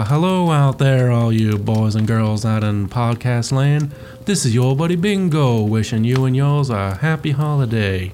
Why, 0.00 0.06
hello 0.06 0.50
out 0.50 0.78
there, 0.78 1.10
all 1.10 1.30
you 1.30 1.58
boys 1.58 1.94
and 1.94 2.08
girls 2.08 2.46
out 2.46 2.64
in 2.64 2.88
podcast 2.88 3.52
land. 3.52 3.92
This 4.24 4.46
is 4.46 4.54
your 4.54 4.74
buddy 4.74 4.96
Bingo, 4.96 5.60
wishing 5.60 6.04
you 6.04 6.24
and 6.24 6.34
yours 6.34 6.70
a 6.70 6.94
happy 6.94 7.32
holiday. 7.32 8.12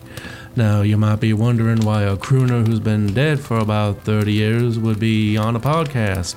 Now, 0.56 0.82
you 0.82 0.96
might 0.96 1.20
be 1.20 1.32
wondering 1.32 1.78
why 1.82 2.02
a 2.02 2.16
crooner 2.16 2.66
who's 2.66 2.80
been 2.80 3.14
dead 3.14 3.38
for 3.38 3.60
about 3.60 4.00
30 4.00 4.32
years 4.32 4.80
would 4.80 4.98
be 4.98 5.36
on 5.36 5.54
a 5.54 5.60
podcast. 5.60 6.34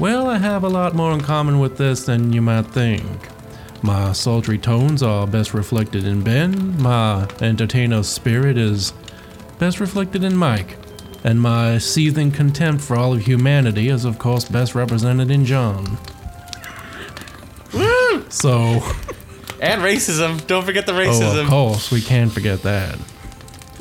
Well, 0.00 0.28
I 0.28 0.36
have 0.36 0.64
a 0.64 0.68
lot 0.68 0.94
more 0.94 1.12
in 1.14 1.22
common 1.22 1.60
with 1.60 1.78
this 1.78 2.04
than 2.04 2.34
you 2.34 2.42
might 2.42 2.66
think. 2.66 3.30
My 3.80 4.12
sultry 4.12 4.58
tones 4.58 5.02
are 5.02 5.26
best 5.26 5.54
reflected 5.54 6.04
in 6.06 6.22
Ben, 6.22 6.76
my 6.82 7.26
entertainer 7.40 8.02
spirit 8.02 8.58
is 8.58 8.92
best 9.58 9.80
reflected 9.80 10.24
in 10.24 10.36
Mike, 10.36 10.76
and 11.24 11.40
my 11.40 11.78
seething 11.78 12.30
contempt 12.30 12.84
for 12.84 12.96
all 12.96 13.14
of 13.14 13.22
humanity 13.22 13.88
is, 13.88 14.04
of 14.04 14.18
course, 14.18 14.44
best 14.44 14.74
represented 14.74 15.30
in 15.30 15.44
John. 15.46 15.86
Mm. 17.70 18.30
So, 18.30 18.82
And 19.60 19.80
racism. 19.82 20.46
Don't 20.46 20.64
forget 20.64 20.84
the 20.84 20.92
oh, 20.92 20.96
racism. 20.98 21.08
oh, 21.08 21.34
racism. 21.34 21.42
of 21.42 21.48
course, 21.48 21.90
we 21.90 22.02
can't 22.02 22.30
forget 22.30 22.62
that. 22.62 22.94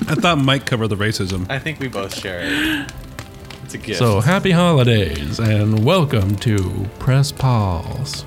I 0.08 0.16
thought 0.16 0.38
Mike 0.38 0.66
covered 0.66 0.88
the 0.88 0.96
racism. 0.96 1.46
I 1.50 1.60
think 1.60 1.80
we 1.80 1.90
both 1.90 2.18
share 2.18 2.40
it. 2.44 2.92
It's 3.66 3.74
a 3.74 3.78
gift. 3.78 4.00
So, 4.00 4.22
happy 4.22 4.52
holidays 4.52 5.40
and 5.40 5.84
welcome 5.86 6.36
to 6.38 6.88
Press 7.00 7.32
Pause. 7.32 8.26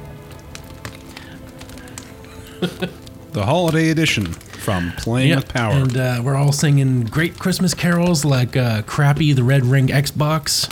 The 3.32 3.44
holiday 3.44 3.90
edition 3.90 4.32
from 4.66 4.90
Playing 4.96 5.28
Yep, 5.28 5.36
with 5.36 5.48
Power. 5.54 5.74
And 5.74 5.96
uh, 5.96 6.20
we're 6.24 6.34
all 6.34 6.50
singing 6.50 7.04
great 7.04 7.38
Christmas 7.38 7.72
carols 7.72 8.24
like 8.24 8.56
uh, 8.56 8.82
Crappy 8.82 9.32
the 9.32 9.44
Red 9.44 9.64
Ring 9.64 9.86
Xbox. 9.86 10.68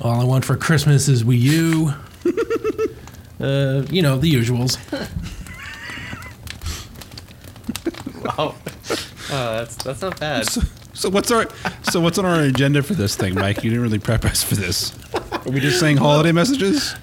All 0.00 0.18
I 0.18 0.24
Want 0.24 0.46
for 0.46 0.56
Christmas 0.56 1.08
is 1.08 1.24
Wii 1.24 1.38
U. 1.38 1.92
uh, 3.44 3.84
you 3.90 4.00
know, 4.00 4.16
the 4.16 4.32
usuals. 4.32 4.78
wow. 8.24 8.32
Oh, 8.38 8.54
that's 9.28 9.76
that's 9.76 10.00
not 10.00 10.18
bad. 10.18 10.46
so, 10.46 10.62
so 10.94 11.10
what's 11.10 11.30
our 11.30 11.46
so 11.82 12.00
what's 12.00 12.16
on 12.16 12.24
our 12.24 12.40
agenda 12.40 12.82
for 12.82 12.94
this 12.94 13.14
thing, 13.14 13.34
Mike? 13.34 13.62
You 13.62 13.68
didn't 13.68 13.82
really 13.82 13.98
prep 13.98 14.24
us 14.24 14.42
for 14.42 14.54
this. 14.54 14.98
Are 15.32 15.50
we 15.50 15.60
just 15.60 15.78
saying 15.78 15.98
holiday 15.98 16.32
messages? 16.32 16.94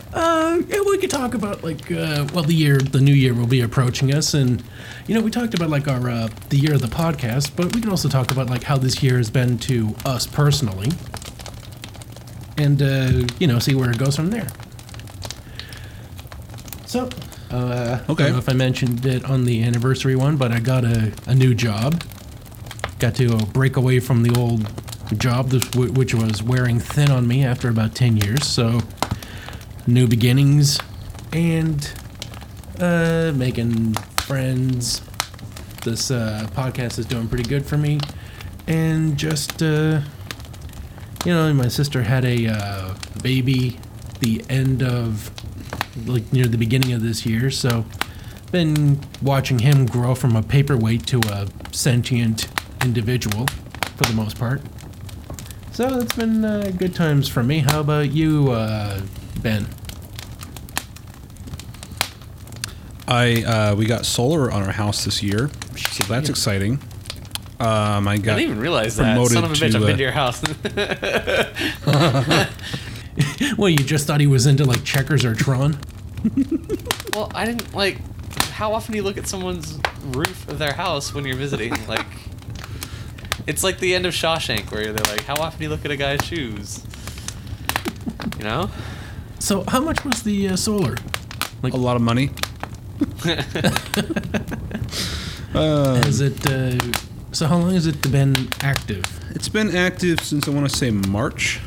Uh, 0.55 0.61
yeah, 0.69 0.81
we 0.81 0.97
could 0.97 1.09
talk 1.09 1.33
about 1.33 1.63
like, 1.63 1.91
uh, 1.91 2.25
well, 2.33 2.43
the 2.43 2.53
year, 2.53 2.77
the 2.77 3.01
new 3.01 3.13
year 3.13 3.33
will 3.33 3.47
be 3.47 3.61
approaching 3.61 4.13
us, 4.13 4.33
and 4.33 4.63
you 5.07 5.15
know, 5.15 5.21
we 5.21 5.29
talked 5.31 5.53
about 5.53 5.69
like 5.69 5.87
our 5.87 6.09
uh, 6.09 6.29
the 6.49 6.57
year 6.57 6.73
of 6.75 6.81
the 6.81 6.87
podcast, 6.87 7.55
but 7.55 7.73
we 7.75 7.81
can 7.81 7.89
also 7.89 8.07
talk 8.09 8.31
about 8.31 8.49
like 8.49 8.63
how 8.63 8.77
this 8.77 9.01
year 9.03 9.17
has 9.17 9.29
been 9.29 9.57
to 9.59 9.95
us 10.05 10.25
personally, 10.27 10.89
and 12.57 12.81
uh, 12.81 13.27
you 13.39 13.47
know, 13.47 13.59
see 13.59 13.75
where 13.75 13.89
it 13.91 13.97
goes 13.97 14.15
from 14.15 14.29
there. 14.29 14.47
So, 16.85 17.09
uh, 17.51 17.99
I 18.07 18.11
Okay. 18.11 18.23
don't 18.23 18.33
know 18.33 18.37
if 18.37 18.47
I 18.49 18.53
mentioned 18.53 19.05
it 19.05 19.25
on 19.25 19.43
the 19.45 19.63
anniversary 19.63 20.15
one, 20.15 20.37
but 20.37 20.51
I 20.51 20.59
got 20.59 20.85
a, 20.85 21.11
a 21.27 21.35
new 21.35 21.53
job. 21.53 22.03
Got 22.99 23.15
to 23.15 23.35
uh, 23.35 23.45
break 23.47 23.75
away 23.75 23.99
from 23.99 24.23
the 24.23 24.33
old 24.39 24.69
job, 25.19 25.49
this- 25.49 25.69
which 25.75 26.13
was 26.15 26.41
wearing 26.41 26.79
thin 26.79 27.11
on 27.11 27.27
me 27.27 27.43
after 27.43 27.67
about 27.67 27.93
10 27.95 28.17
years. 28.17 28.45
So, 28.47 28.79
new 29.87 30.07
beginnings 30.07 30.79
and 31.33 31.91
uh, 32.79 33.31
making 33.35 33.93
friends. 34.17 35.01
This 35.83 36.09
uh, 36.09 36.47
podcast 36.53 36.97
is 36.97 37.05
doing 37.05 37.27
pretty 37.27 37.47
good 37.47 37.65
for 37.65 37.77
me. 37.77 37.99
And 38.67 39.17
just, 39.17 39.61
uh, 39.61 40.01
you 41.25 41.33
know, 41.33 41.53
my 41.53 41.67
sister 41.67 42.01
had 42.01 42.25
a 42.25 42.47
uh, 42.47 42.95
baby 43.21 43.79
the 44.19 44.43
end 44.49 44.81
of, 44.81 45.29
like, 46.07 46.33
near 46.33 46.45
the 46.45 46.57
beginning 46.57 46.93
of 46.93 47.03
this 47.03 47.25
year. 47.25 47.51
So, 47.51 47.85
been 48.51 48.99
watching 49.21 49.59
him 49.59 49.85
grow 49.85 50.15
from 50.15 50.35
a 50.35 50.41
paperweight 50.41 51.05
to 51.07 51.19
a 51.29 51.47
sentient 51.71 52.47
individual 52.83 53.45
for 53.97 54.05
the 54.05 54.13
most 54.13 54.39
part. 54.39 54.61
So 55.73 55.99
it's 55.99 56.15
been 56.15 56.45
uh, 56.45 56.71
good 56.77 56.95
times 56.95 57.27
for 57.27 57.43
me. 57.43 57.59
How 57.59 57.81
about 57.81 58.11
you, 58.11 58.51
uh, 58.51 59.01
Ben? 59.41 59.67
I 63.07 63.43
uh, 63.43 63.75
we 63.75 63.85
got 63.85 64.05
solar 64.05 64.51
on 64.51 64.63
our 64.63 64.71
house 64.71 65.05
this 65.05 65.21
year, 65.21 65.49
so 65.77 66.03
that's 66.05 66.27
Yeah. 66.27 66.31
exciting. 66.31 66.73
Um, 67.59 68.07
I 68.07 68.13
I 68.13 68.17
didn't 68.17 68.39
even 68.39 68.59
realize 68.59 68.97
that. 68.97 69.13
promoted 69.13 69.33
Son 69.33 69.43
of 69.45 69.51
a 69.51 69.53
bitch, 69.53 69.71
to, 69.71 69.77
I've 69.77 69.85
been 69.85 69.97
to 69.97 70.03
your 70.03 70.11
house. 70.11 70.41
Well, 73.57 73.69
you 73.69 73.77
just 73.77 74.07
thought 74.07 74.19
he 74.19 74.27
was 74.27 74.45
into 74.45 74.65
like 74.65 74.83
checkers 74.83 75.23
or 75.23 75.33
Tron? 75.33 75.77
well, 77.13 77.31
I 77.33 77.45
didn't 77.45 77.73
like. 77.73 77.99
How 78.51 78.73
often 78.73 78.91
do 78.91 78.97
you 78.97 79.03
look 79.03 79.17
at 79.17 79.27
someone's 79.27 79.79
roof 80.07 80.47
of 80.49 80.59
their 80.59 80.73
house 80.73 81.13
when 81.13 81.25
you're 81.25 81.37
visiting? 81.37 81.73
Like, 81.87 82.05
it's 83.47 83.63
like 83.63 83.79
the 83.79 83.95
end 83.95 84.05
of 84.05 84.13
Shawshank, 84.13 84.69
where 84.71 84.91
they're 84.91 85.13
like, 85.15 85.23
"How 85.23 85.35
often 85.35 85.59
do 85.59 85.63
you 85.65 85.69
look 85.69 85.85
at 85.85 85.91
a 85.91 85.95
guy's 85.95 86.25
shoes?" 86.25 86.83
You 88.37 88.43
know? 88.43 88.69
So, 89.45 89.63
how 89.67 89.79
much 89.79 90.03
was 90.03 90.23
the 90.23 90.49
uh, 90.49 90.55
solar? 90.55 90.95
a 91.61 91.67
lot 91.67 91.95
of 91.95 92.01
money. 92.01 92.31
uh, 95.53 96.01
Has 96.03 96.19
it? 96.19 96.49
Uh, 96.49 96.79
so, 97.31 97.45
how 97.45 97.57
long 97.59 97.73
has 97.73 97.85
it 97.85 98.11
been 98.11 98.33
active? 98.61 99.05
it's 99.35 99.47
been 99.47 99.75
active 99.75 100.19
since 100.21 100.47
I 100.47 100.51
want 100.51 100.67
to 100.67 100.75
say 100.75 100.89
March, 100.89 101.59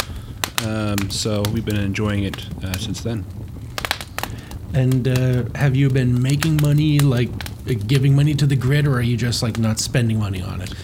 um, 0.64 1.08
so 1.08 1.42
we've 1.52 1.64
been 1.64 1.78
enjoying 1.78 2.24
it 2.24 2.44
uh, 2.64 2.76
since 2.78 3.00
then. 3.02 3.24
And 4.74 5.06
uh, 5.06 5.44
have 5.54 5.76
you 5.76 5.88
been 5.88 6.20
making 6.20 6.58
money, 6.60 6.98
like 6.98 7.30
uh, 7.70 7.74
giving 7.86 8.16
money 8.16 8.34
to 8.34 8.46
the 8.46 8.56
grid, 8.56 8.88
or 8.88 8.96
are 8.96 9.02
you 9.02 9.16
just 9.16 9.40
like 9.40 9.56
not 9.56 9.78
spending 9.78 10.18
money 10.18 10.42
on 10.42 10.62
it? 10.62 10.74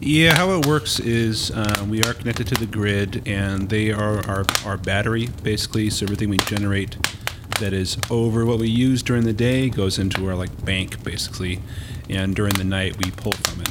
Yeah, 0.00 0.34
how 0.34 0.50
it 0.50 0.66
works 0.66 1.00
is 1.00 1.50
uh, 1.50 1.86
we 1.88 2.02
are 2.02 2.12
connected 2.12 2.46
to 2.48 2.54
the 2.54 2.66
grid, 2.66 3.26
and 3.26 3.68
they 3.68 3.90
are 3.92 4.24
our, 4.28 4.44
our 4.64 4.76
battery, 4.76 5.28
basically. 5.42 5.88
So 5.90 6.04
everything 6.04 6.28
we 6.28 6.36
generate 6.38 6.96
that 7.60 7.72
is 7.72 7.96
over 8.10 8.44
what 8.44 8.58
we 8.58 8.68
use 8.68 9.02
during 9.02 9.24
the 9.24 9.32
day 9.32 9.70
goes 9.70 9.98
into 9.98 10.28
our 10.28 10.34
like 10.34 10.64
bank, 10.64 11.02
basically, 11.02 11.60
and 12.10 12.36
during 12.36 12.54
the 12.54 12.64
night 12.64 13.02
we 13.02 13.10
pull 13.10 13.32
from 13.32 13.62
it. 13.62 13.68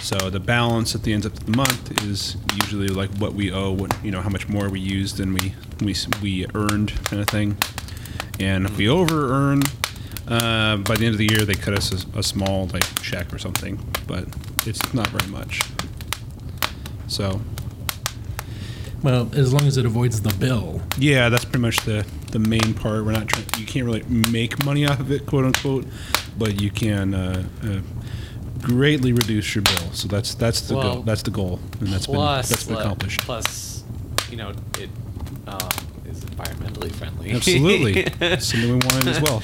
So 0.00 0.28
the 0.28 0.38
balance 0.38 0.94
at 0.94 1.02
the 1.02 1.14
end 1.14 1.24
of 1.24 1.46
the 1.46 1.56
month 1.56 2.04
is 2.04 2.36
usually 2.60 2.88
like 2.88 3.10
what 3.16 3.32
we 3.32 3.50
owe, 3.50 3.72
what 3.72 3.96
you 4.04 4.10
know, 4.10 4.20
how 4.20 4.28
much 4.28 4.48
more 4.48 4.68
we 4.68 4.80
used 4.80 5.16
than 5.16 5.32
we 5.32 5.54
we 5.80 5.96
we 6.22 6.46
earned, 6.54 6.92
kind 7.04 7.22
of 7.22 7.28
thing. 7.28 7.56
And 8.38 8.66
if 8.66 8.76
we 8.76 8.86
over 8.86 9.32
earn, 9.32 9.62
uh, 10.28 10.76
by 10.76 10.96
the 10.96 11.06
end 11.06 11.14
of 11.14 11.18
the 11.18 11.28
year 11.30 11.46
they 11.46 11.54
cut 11.54 11.72
us 11.72 12.04
a, 12.04 12.18
a 12.18 12.22
small 12.22 12.66
like 12.66 12.84
check 13.02 13.32
or 13.32 13.38
something, 13.38 13.78
but 14.06 14.28
it's 14.66 14.94
not 14.94 15.06
very 15.08 15.30
much. 15.30 15.60
So 17.06 17.40
Well, 19.02 19.28
as 19.34 19.52
long 19.52 19.66
as 19.66 19.76
it 19.76 19.84
avoids 19.84 20.22
the 20.22 20.32
bill. 20.34 20.80
yeah, 20.98 21.28
that's 21.28 21.44
pretty 21.44 21.60
much 21.60 21.80
the 21.84 22.06
the 22.32 22.38
main 22.38 22.74
part. 22.74 23.04
We're 23.04 23.12
not 23.12 23.28
trying. 23.28 23.46
You 23.58 23.66
can't 23.66 23.84
really 23.86 24.02
make 24.04 24.64
money 24.64 24.86
off 24.86 24.98
of 25.00 25.10
it, 25.12 25.26
quote 25.26 25.44
unquote, 25.44 25.86
but 26.38 26.60
you 26.60 26.70
can 26.70 27.14
uh, 27.14 27.44
uh, 27.62 27.80
greatly 28.62 29.12
reduce 29.12 29.54
your 29.54 29.62
bill. 29.62 29.92
So 29.92 30.08
that's 30.08 30.34
that's 30.34 30.62
the 30.62 30.74
Well, 30.76 30.94
goal. 30.94 31.02
That's 31.02 31.22
the 31.22 31.30
goal, 31.30 31.60
and 31.80 31.88
that's 31.88 32.06
plus, 32.06 32.48
been 32.48 32.52
that's 32.52 32.64
been 32.64 32.76
accomplished. 32.76 33.20
Plus, 33.20 33.84
you 34.30 34.36
know, 34.36 34.50
it 34.80 34.90
um, 35.46 35.58
is 36.06 36.24
environmentally 36.24 36.90
friendly. 36.90 37.30
Absolutely, 37.32 38.04
something 38.40 38.68
we 38.70 38.86
wanted 38.86 39.08
as 39.08 39.20
well. 39.20 39.42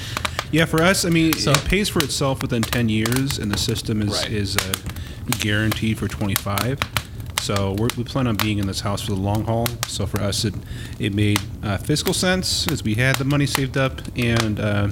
Yeah, 0.51 0.65
for 0.65 0.81
us, 0.81 1.05
I 1.05 1.09
mean, 1.09 1.31
So- 1.33 1.51
it 1.51 1.63
pays 1.65 1.87
for 1.87 2.03
itself 2.03 2.41
within 2.41 2.61
ten 2.63 2.89
years, 2.89 3.37
and 3.37 3.49
the 3.51 3.57
system 3.57 4.01
is 4.01 4.09
Right. 4.09 4.31
is 4.31 4.57
uh, 4.57 4.73
guaranteed 5.39 5.97
for 5.97 6.07
twenty 6.07 6.35
five. 6.35 6.79
So 7.41 7.73
we're, 7.79 7.87
we 7.97 8.03
plan 8.03 8.27
on 8.27 8.35
being 8.35 8.59
in 8.59 8.67
this 8.67 8.81
house 8.81 9.01
for 9.01 9.11
the 9.13 9.19
long 9.19 9.45
haul. 9.45 9.65
So 9.87 10.05
for 10.05 10.21
us, 10.21 10.45
it 10.45 10.53
it 10.99 11.13
made 11.13 11.39
uh, 11.63 11.77
fiscal 11.77 12.13
sense 12.13 12.67
as 12.71 12.83
we 12.83 12.95
had 12.95 13.15
the 13.15 13.25
money 13.25 13.45
saved 13.47 13.77
up, 13.77 13.99
and 14.15 14.59
uh, 14.59 14.89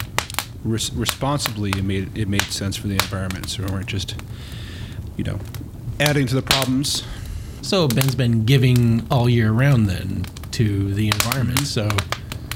res- 0.64 0.92
responsibly, 0.94 1.72
it 1.72 1.84
made 1.84 2.18
it 2.18 2.28
made 2.28 2.42
sense 2.44 2.76
for 2.76 2.88
the 2.88 2.96
environment. 2.96 3.50
So 3.50 3.64
we 3.64 3.72
weren't 3.72 3.88
just, 3.88 4.16
you 5.16 5.24
know, 5.24 5.40
adding 6.00 6.26
to 6.28 6.36
the 6.36 6.42
problems. 6.42 7.04
So 7.62 7.88
Ben's 7.88 8.16
been 8.16 8.46
giving 8.46 9.06
all 9.12 9.30
year 9.30 9.52
round 9.52 9.88
then 9.88 10.24
to 10.52 10.94
the 10.94 11.08
environment. 11.08 11.60
So 11.68 11.88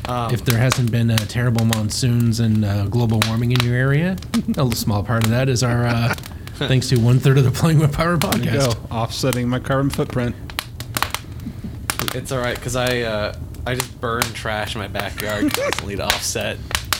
Um, 0.08 0.34
if 0.34 0.44
there 0.44 0.58
hasn't 0.58 0.92
been 0.92 1.12
uh, 1.12 1.18
terrible 1.28 1.66
monsoons 1.66 2.40
and 2.40 2.66
uh, 2.66 2.86
global 2.88 3.20
warming 3.28 3.52
in 3.52 3.60
your 3.64 3.76
area, 3.76 4.16
a 4.58 4.72
small 4.76 5.04
part 5.04 5.24
of 5.24 5.30
that 5.30 5.48
is 5.50 5.62
our 5.64 5.86
uh, 5.86 6.16
thanks 6.68 6.90
to 6.90 6.98
one 7.00 7.20
third 7.20 7.38
of 7.38 7.44
the 7.44 7.52
Playing 7.52 7.80
with 7.80 7.94
Power 7.94 8.18
There 8.18 8.36
you 8.38 8.50
podcast. 8.50 8.90
go, 8.90 8.96
offsetting 8.96 9.50
my 9.50 9.60
carbon 9.60 9.90
footprint. 9.90 10.36
It's 12.16 12.32
all 12.32 12.40
right 12.40 12.56
because 12.56 12.76
I 12.76 13.02
uh, 13.02 13.36
I 13.66 13.76
just 13.76 14.00
burn 14.00 14.22
trash 14.22 14.76
in 14.76 14.82
my 14.82 14.88
backyard 14.88 15.54
constantly 15.54 15.96
to 15.96 16.04
offset 16.06 16.58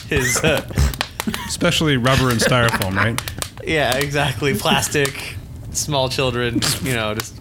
his. 0.08 0.36
Uh, 0.42 0.68
Especially 1.46 1.96
rubber 1.96 2.30
and 2.30 2.38
styrofoam, 2.40 2.94
right? 2.96 3.18
yeah, 3.66 3.96
exactly. 3.96 4.54
Plastic, 4.54 5.36
small 5.70 6.08
children. 6.08 6.60
You 6.82 6.94
know, 6.94 7.14
just 7.14 7.40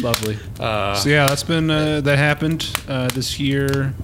Lovely. 0.00 0.38
Uh, 0.58 0.94
So 0.96 1.08
yeah, 1.10 1.26
that's 1.26 1.42
been 1.42 1.70
uh, 1.70 2.00
that 2.02 2.18
happened 2.18 2.68
uh, 2.88 3.08
this 3.08 3.38
year. 3.38 3.94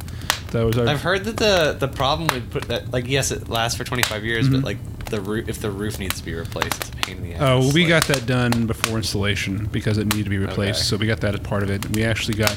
That 0.52 0.64
was 0.64 0.78
our. 0.78 0.86
I've 0.88 1.02
heard 1.02 1.24
that 1.24 1.36
the 1.36 1.76
the 1.78 1.88
problem 1.88 2.28
with 2.32 2.50
put 2.50 2.68
that 2.68 2.90
like 2.92 3.06
yes 3.08 3.30
it 3.30 3.48
lasts 3.48 3.76
for 3.76 3.84
25 3.84 4.24
years 4.24 4.46
Mm-hmm. 4.46 4.54
but 4.56 4.64
like 4.64 5.04
the 5.06 5.20
roof 5.20 5.48
if 5.48 5.60
the 5.60 5.70
roof 5.70 5.98
needs 5.98 6.18
to 6.18 6.24
be 6.24 6.34
replaced 6.34 6.76
it's 6.80 6.88
a 6.90 6.92
pain 6.96 7.16
in 7.18 7.22
the 7.22 7.34
ass. 7.34 7.40
Oh, 7.42 7.58
well, 7.60 7.72
we 7.72 7.82
Like, 7.82 7.88
got 7.88 8.04
that 8.14 8.26
done 8.26 8.66
before 8.66 8.96
installation 8.98 9.66
because 9.66 9.98
it 9.98 10.06
needed 10.06 10.24
to 10.24 10.30
be 10.30 10.38
replaced. 10.38 10.80
Okay. 10.80 10.84
So 10.84 10.96
we 10.96 11.06
got 11.06 11.20
that 11.20 11.34
as 11.34 11.40
part 11.40 11.62
of 11.62 11.70
it. 11.70 11.88
We 11.94 12.04
actually 12.04 12.34
got, 12.36 12.54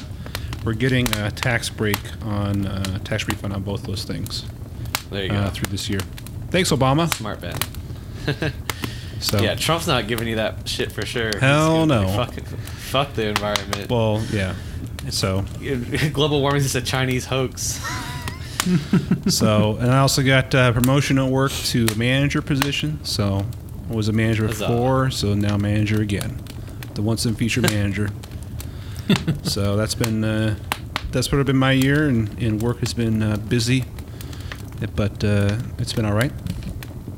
we're 0.64 0.74
getting 0.74 1.08
a 1.16 1.30
tax 1.30 1.70
break 1.70 1.98
on, 2.24 2.66
uh, 2.66 2.98
tax 3.04 3.26
refund 3.26 3.54
on 3.54 3.62
both 3.62 3.84
those 3.84 4.04
things 4.04 4.44
there 5.10 5.22
you 5.24 5.28
go 5.30 5.36
uh, 5.36 5.50
through 5.50 5.70
this 5.70 5.88
year. 5.90 6.00
Thanks, 6.50 6.70
Obama. 6.72 7.12
smart 7.14 7.40
Ben. 7.40 7.56
So, 9.20 9.40
yeah, 9.40 9.54
Trump's 9.54 9.86
not 9.86 10.08
giving 10.08 10.26
you 10.26 10.34
that 10.36 10.68
shit 10.68 10.90
for 10.90 11.06
sure. 11.06 11.30
Hell 11.38 11.86
no. 11.86 12.08
Fucking, 12.08 12.42
fuck 12.44 13.12
the 13.14 13.26
environment. 13.28 13.88
well, 13.88 14.20
yeah. 14.32 14.56
So, 15.10 15.44
Global 16.12 16.40
warming 16.40 16.62
is 16.62 16.74
a 16.74 16.80
Chinese 16.82 17.26
hoax. 17.26 17.84
so, 19.28 19.76
and 19.76 19.90
I 19.90 19.98
also 19.98 20.22
got 20.22 20.54
uh, 20.54 20.72
promotion 20.72 21.18
at 21.18 21.28
work 21.28 21.52
to 21.52 21.86
a 21.92 21.94
manager 21.96 22.40
position. 22.40 23.04
So, 23.04 23.44
I 23.90 23.94
was 23.94 24.08
a 24.08 24.12
manager 24.12 24.46
Huzzah. 24.46 24.68
before, 24.68 25.10
so 25.10 25.34
now 25.34 25.56
manager 25.56 26.00
again, 26.00 26.40
the 26.94 27.02
once 27.02 27.26
in 27.26 27.34
future 27.34 27.60
manager. 27.60 28.10
so 29.42 29.76
that's 29.76 29.94
been 29.94 30.24
uh, 30.24 30.56
that's 31.10 31.30
what 31.30 31.38
have 31.38 31.46
been 31.46 31.56
my 31.56 31.72
year, 31.72 32.08
and, 32.08 32.28
and 32.40 32.62
work 32.62 32.78
has 32.78 32.94
been 32.94 33.22
uh, 33.22 33.36
busy, 33.36 33.84
but 34.94 35.22
uh, 35.24 35.58
it's 35.78 35.92
been 35.92 36.04
all 36.04 36.14
right, 36.14 36.32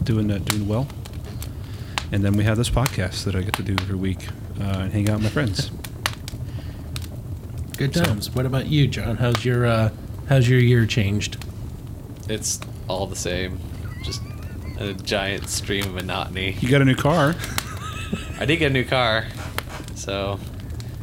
doing 0.02 0.30
uh, 0.30 0.38
doing 0.38 0.66
well. 0.66 0.88
And 2.10 2.24
then 2.24 2.34
we 2.34 2.44
have 2.44 2.56
this 2.56 2.70
podcast 2.70 3.24
that 3.24 3.34
I 3.34 3.42
get 3.42 3.54
to 3.54 3.62
do 3.62 3.74
every 3.74 3.96
week 3.96 4.28
uh, 4.60 4.78
and 4.80 4.92
hang 4.92 5.08
out 5.08 5.16
with 5.16 5.24
my 5.24 5.30
friends. 5.30 5.70
Good 7.76 7.94
So- 7.94 8.04
times. 8.04 8.30
What 8.34 8.46
about 8.46 8.66
you, 8.66 8.86
John? 8.86 9.16
How's 9.16 9.44
your 9.44 9.66
uh, 9.66 9.90
how's 10.28 10.48
your 10.48 10.60
year 10.60 10.86
changed? 10.86 11.36
It's 12.28 12.60
all 12.88 13.06
the 13.06 13.16
same. 13.16 13.58
Just 14.02 14.22
a 14.78 14.92
giant 14.94 15.48
stream 15.48 15.84
of 15.86 15.94
monotony. 15.94 16.56
You 16.60 16.68
got 16.68 16.82
a 16.82 16.84
new 16.84 16.94
car. 16.96 17.34
I 18.38 18.44
did 18.44 18.56
get 18.58 18.70
a 18.70 18.74
new 18.74 18.84
car, 18.84 19.26
so 19.94 20.38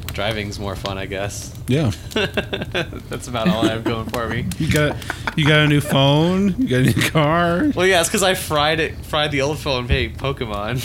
driving's 0.07 0.59
more 0.59 0.75
fun, 0.75 0.97
I 0.97 1.05
guess. 1.05 1.53
Yeah. 1.67 1.91
That's 2.13 3.27
about 3.27 3.47
all 3.47 3.65
I 3.65 3.69
have 3.71 3.83
going 3.83 4.09
for 4.09 4.27
me. 4.27 4.45
You 4.59 4.71
got 4.71 4.95
you 5.37 5.47
got 5.47 5.59
a 5.59 5.67
new 5.67 5.81
phone. 5.81 6.55
You 6.57 6.67
got 6.67 6.79
a 6.79 6.83
new 6.99 7.09
car. 7.09 7.71
Well, 7.75 7.85
yeah, 7.87 7.99
it's 8.01 8.09
because 8.09 8.23
I 8.23 8.33
fried 8.33 8.79
it, 8.79 8.95
fried 9.05 9.31
the 9.31 9.41
old 9.41 9.59
phone, 9.59 9.87
paying 9.87 10.13
Pokemon. 10.15 10.79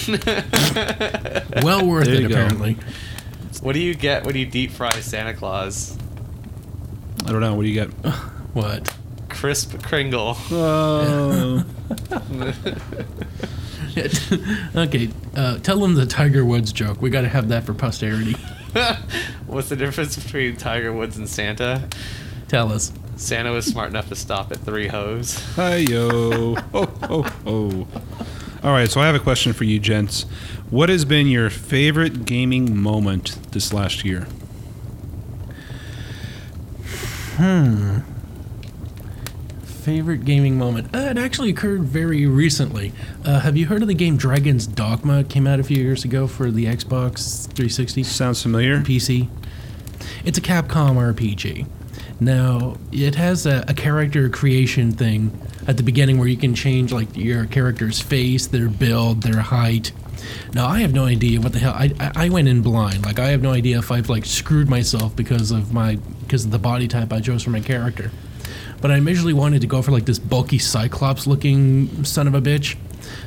Well 1.63 1.87
worth 1.87 2.07
There 2.07 2.15
it, 2.15 2.21
you 2.23 2.29
go. 2.29 2.35
apparently. 2.35 2.77
What 3.61 3.73
do 3.73 3.81
you 3.81 3.95
get 3.95 4.25
when 4.25 4.37
you 4.37 4.47
deep 4.47 4.71
fry 4.71 4.91
Santa 5.01 5.35
Claus? 5.35 5.99
I 7.25 7.33
don't 7.33 7.41
know. 7.41 7.55
What 7.55 7.63
do 7.63 7.69
you 7.69 7.75
get? 7.75 7.91
What? 8.57 8.97
Crisp 9.29 9.83
Kringle. 9.83 10.35
Oh. 10.51 11.63
okay, 14.77 15.11
uh, 15.35 15.59
tell 15.59 15.79
them 15.79 15.95
the 15.95 16.07
Tiger 16.09 16.43
Woods 16.43 16.73
joke. 16.73 17.03
We 17.03 17.11
got 17.11 17.21
to 17.21 17.29
have 17.29 17.49
that 17.49 17.65
for 17.65 17.75
posterity. 17.75 18.33
What's 19.47 19.69
the 19.69 19.77
difference 19.77 20.17
between 20.17 20.57
Tiger 20.57 20.91
Woods 20.91 21.19
and 21.19 21.29
Santa? 21.29 21.87
Tell 22.49 22.73
us. 22.73 22.93
Santa 23.17 23.53
was 23.53 23.67
smart 23.67 23.91
enough 23.91 24.09
to 24.09 24.15
stop 24.15 24.53
at 24.53 24.59
three 24.59 24.89
hoes. 24.89 25.39
Hi 25.57 25.77
yo. 25.77 26.57
Oh 26.73 26.99
oh 27.03 27.27
oh. 27.47 27.87
All 28.63 28.73
right. 28.73 28.91
So 28.91 29.01
I 29.01 29.07
have 29.07 29.15
a 29.15 29.21
question 29.21 29.53
for 29.53 29.65
you, 29.65 29.79
gents. 29.79 30.23
What 30.71 30.89
has 30.89 31.05
been 31.05 31.27
your 31.27 31.51
favorite 31.51 32.25
gaming 32.25 32.77
moment 32.77 33.39
this 33.53 33.73
last 33.73 34.05
year? 34.05 34.27
Hmm. 37.37 37.99
Favorite 39.65 40.25
gaming 40.25 40.59
moment? 40.59 40.93
Uh, 40.95 41.01
it 41.01 41.19
actually 41.19 41.51
occurred 41.51 41.83
very 41.83 42.27
recently. 42.27 42.93
Uh, 43.25 43.41
have 43.41 43.57
you 43.57 43.67
heard 43.67 43.83
of 43.83 43.89
the 43.89 43.95
game 43.95 44.17
Dragon's 44.17 44.67
Dogma? 44.67 45.21
It 45.21 45.29
came 45.29 45.47
out 45.47 45.61
a 45.61 45.63
few 45.63 45.77
years 45.77 46.05
ago 46.05 46.27
for 46.27 46.51
the 46.51 46.65
Xbox 46.65 47.45
360. 47.47 48.03
Sounds 48.03 48.43
familiar. 48.43 48.81
PC. 48.81 49.29
It's 50.25 50.39
a 50.39 50.41
Capcom 50.41 50.97
RPG. 50.97 51.67
Now, 52.19 52.79
it 52.91 53.15
has 53.15 53.47
a, 53.47 53.65
a 53.69 53.75
character 53.75 54.29
creation 54.29 54.91
thing 54.93 55.31
at 55.67 55.77
the 55.77 55.83
beginning 55.83 56.19
where 56.19 56.29
you 56.29 56.37
can 56.37 56.55
change 56.55 56.93
like 56.93 57.17
your 57.17 57.47
character's 57.47 58.01
face, 58.01 58.47
their 58.47 58.69
build, 58.69 59.23
their 59.23 59.41
height. 59.41 59.93
Now, 60.55 60.67
I 60.67 60.81
have 60.81 60.93
no 60.93 61.05
idea 61.05 61.41
what 61.41 61.53
the 61.53 61.59
hell. 61.59 61.75
I, 61.75 61.93
I 62.15 62.29
went 62.29 62.49
in 62.49 62.63
blind. 62.63 63.05
Like 63.05 63.19
I 63.19 63.29
have 63.29 63.43
no 63.43 63.53
idea 63.53 63.79
if 63.79 63.91
I've 63.91 64.09
like 64.09 64.25
screwed 64.25 64.69
myself 64.69 65.15
because 65.15 65.51
of 65.51 65.73
my 65.73 65.97
because 66.21 66.45
of 66.45 66.51
the 66.51 66.59
body 66.59 66.89
type 66.89 67.13
I 67.13 67.21
chose 67.21 67.43
for 67.43 67.51
my 67.51 67.61
character. 67.61 68.11
But 68.81 68.91
I 68.91 68.97
initially 68.97 69.33
wanted 69.33 69.61
to 69.63 69.67
go 69.67 69.83
for 69.83 69.91
like 69.91 70.07
this 70.07 70.19
bulky 70.19 70.59
Cyclops 70.59 71.27
looking 71.27 72.05
son 72.05 72.27
of 72.27 72.35
a 72.35 72.41
bitch. 72.41 72.77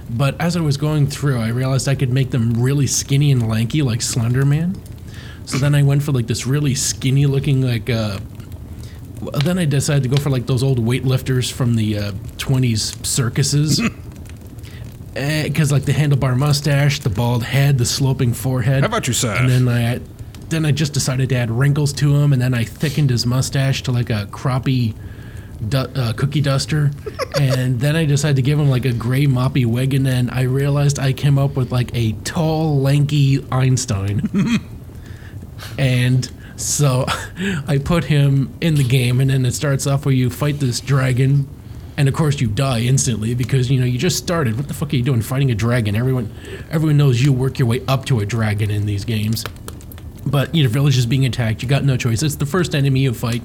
But 0.09 0.39
as 0.41 0.57
I 0.57 0.61
was 0.61 0.77
going 0.77 1.07
through, 1.07 1.39
I 1.39 1.49
realized 1.49 1.87
I 1.87 1.95
could 1.95 2.11
make 2.11 2.31
them 2.31 2.61
really 2.61 2.87
skinny 2.87 3.31
and 3.31 3.47
lanky 3.47 3.81
like 3.81 4.01
Slender 4.01 4.45
Man. 4.45 4.79
So 5.45 5.57
then 5.57 5.73
I 5.73 5.83
went 5.83 6.03
for 6.03 6.11
like 6.11 6.27
this 6.27 6.45
really 6.45 6.75
skinny 6.75 7.25
looking 7.25 7.61
like 7.61 7.89
uh 7.89 8.19
well, 9.21 9.31
then 9.43 9.59
I 9.59 9.65
decided 9.65 10.03
to 10.03 10.09
go 10.09 10.17
for 10.17 10.29
like 10.29 10.45
those 10.45 10.63
old 10.63 10.79
weightlifters 10.79 11.51
from 11.51 11.75
the 11.75 11.97
uh, 11.97 12.11
20s 12.37 13.05
circuses. 13.05 13.81
Because 15.11 15.69
like 15.69 15.83
the 15.83 15.91
handlebar 15.91 16.37
mustache, 16.37 16.99
the 16.99 17.09
bald 17.09 17.43
head, 17.43 17.77
the 17.77 17.85
sloping 17.85 18.31
forehead. 18.31 18.81
How 18.81 18.87
about 18.87 19.05
your 19.05 19.15
side? 19.15 19.41
And 19.41 19.49
then 19.49 19.67
I, 19.67 19.99
then 20.49 20.65
I 20.65 20.71
just 20.71 20.93
decided 20.93 21.29
to 21.29 21.35
add 21.35 21.51
wrinkles 21.51 21.91
to 21.93 22.15
him, 22.15 22.31
and 22.31 22.41
then 22.41 22.53
I 22.53 22.63
thickened 22.63 23.09
his 23.09 23.25
mustache 23.25 23.83
to 23.83 23.91
like 23.91 24.09
a 24.09 24.27
croppy 24.27 24.95
du- 25.67 25.91
uh, 25.99 26.13
cookie 26.13 26.39
duster, 26.41 26.91
and 27.39 27.79
then 27.81 27.97
I 27.97 28.05
decided 28.05 28.37
to 28.37 28.41
give 28.41 28.59
him 28.59 28.69
like 28.69 28.85
a 28.85 28.93
gray 28.93 29.25
moppy 29.25 29.65
wig, 29.65 29.93
and 29.93 30.05
then 30.05 30.29
I 30.29 30.43
realized 30.43 30.99
I 30.99 31.11
came 31.11 31.37
up 31.37 31.57
with 31.57 31.71
like 31.71 31.89
a 31.93 32.13
tall, 32.23 32.79
lanky 32.79 33.45
Einstein. 33.51 34.29
and 35.77 36.31
so 36.59 37.05
I 37.67 37.79
put 37.83 38.05
him 38.05 38.53
in 38.61 38.75
the 38.75 38.83
game, 38.83 39.19
and 39.19 39.29
then 39.29 39.45
it 39.45 39.53
starts 39.53 39.87
off 39.87 40.05
where 40.05 40.13
you 40.13 40.29
fight 40.29 40.59
this 40.59 40.79
dragon, 40.79 41.47
and 41.97 42.07
of 42.07 42.13
course 42.13 42.39
you 42.39 42.47
die 42.47 42.81
instantly 42.81 43.33
because 43.35 43.69
you 43.69 43.79
know 43.79 43.85
you 43.85 43.97
just 43.97 44.17
started. 44.17 44.57
What 44.57 44.67
the 44.67 44.73
fuck 44.73 44.93
are 44.93 44.95
you 44.95 45.03
doing 45.03 45.21
fighting 45.21 45.51
a 45.51 45.55
dragon? 45.55 45.95
Everyone, 45.95 46.33
everyone 46.69 46.97
knows 46.97 47.21
you 47.21 47.33
work 47.33 47.59
your 47.59 47.67
way 47.67 47.83
up 47.87 48.05
to 48.05 48.19
a 48.19 48.25
dragon 48.25 48.69
in 48.71 48.85
these 48.85 49.05
games. 49.05 49.45
But 50.25 50.53
your 50.53 50.69
village 50.69 50.97
is 50.97 51.05
being 51.05 51.25
attacked. 51.25 51.63
You 51.63 51.69
got 51.69 51.85
no 51.85 51.95
choice. 51.95 52.21
It's 52.21 52.35
the 52.35 52.45
first 52.45 52.75
enemy 52.75 52.99
you 52.99 53.13
fight, 53.13 53.41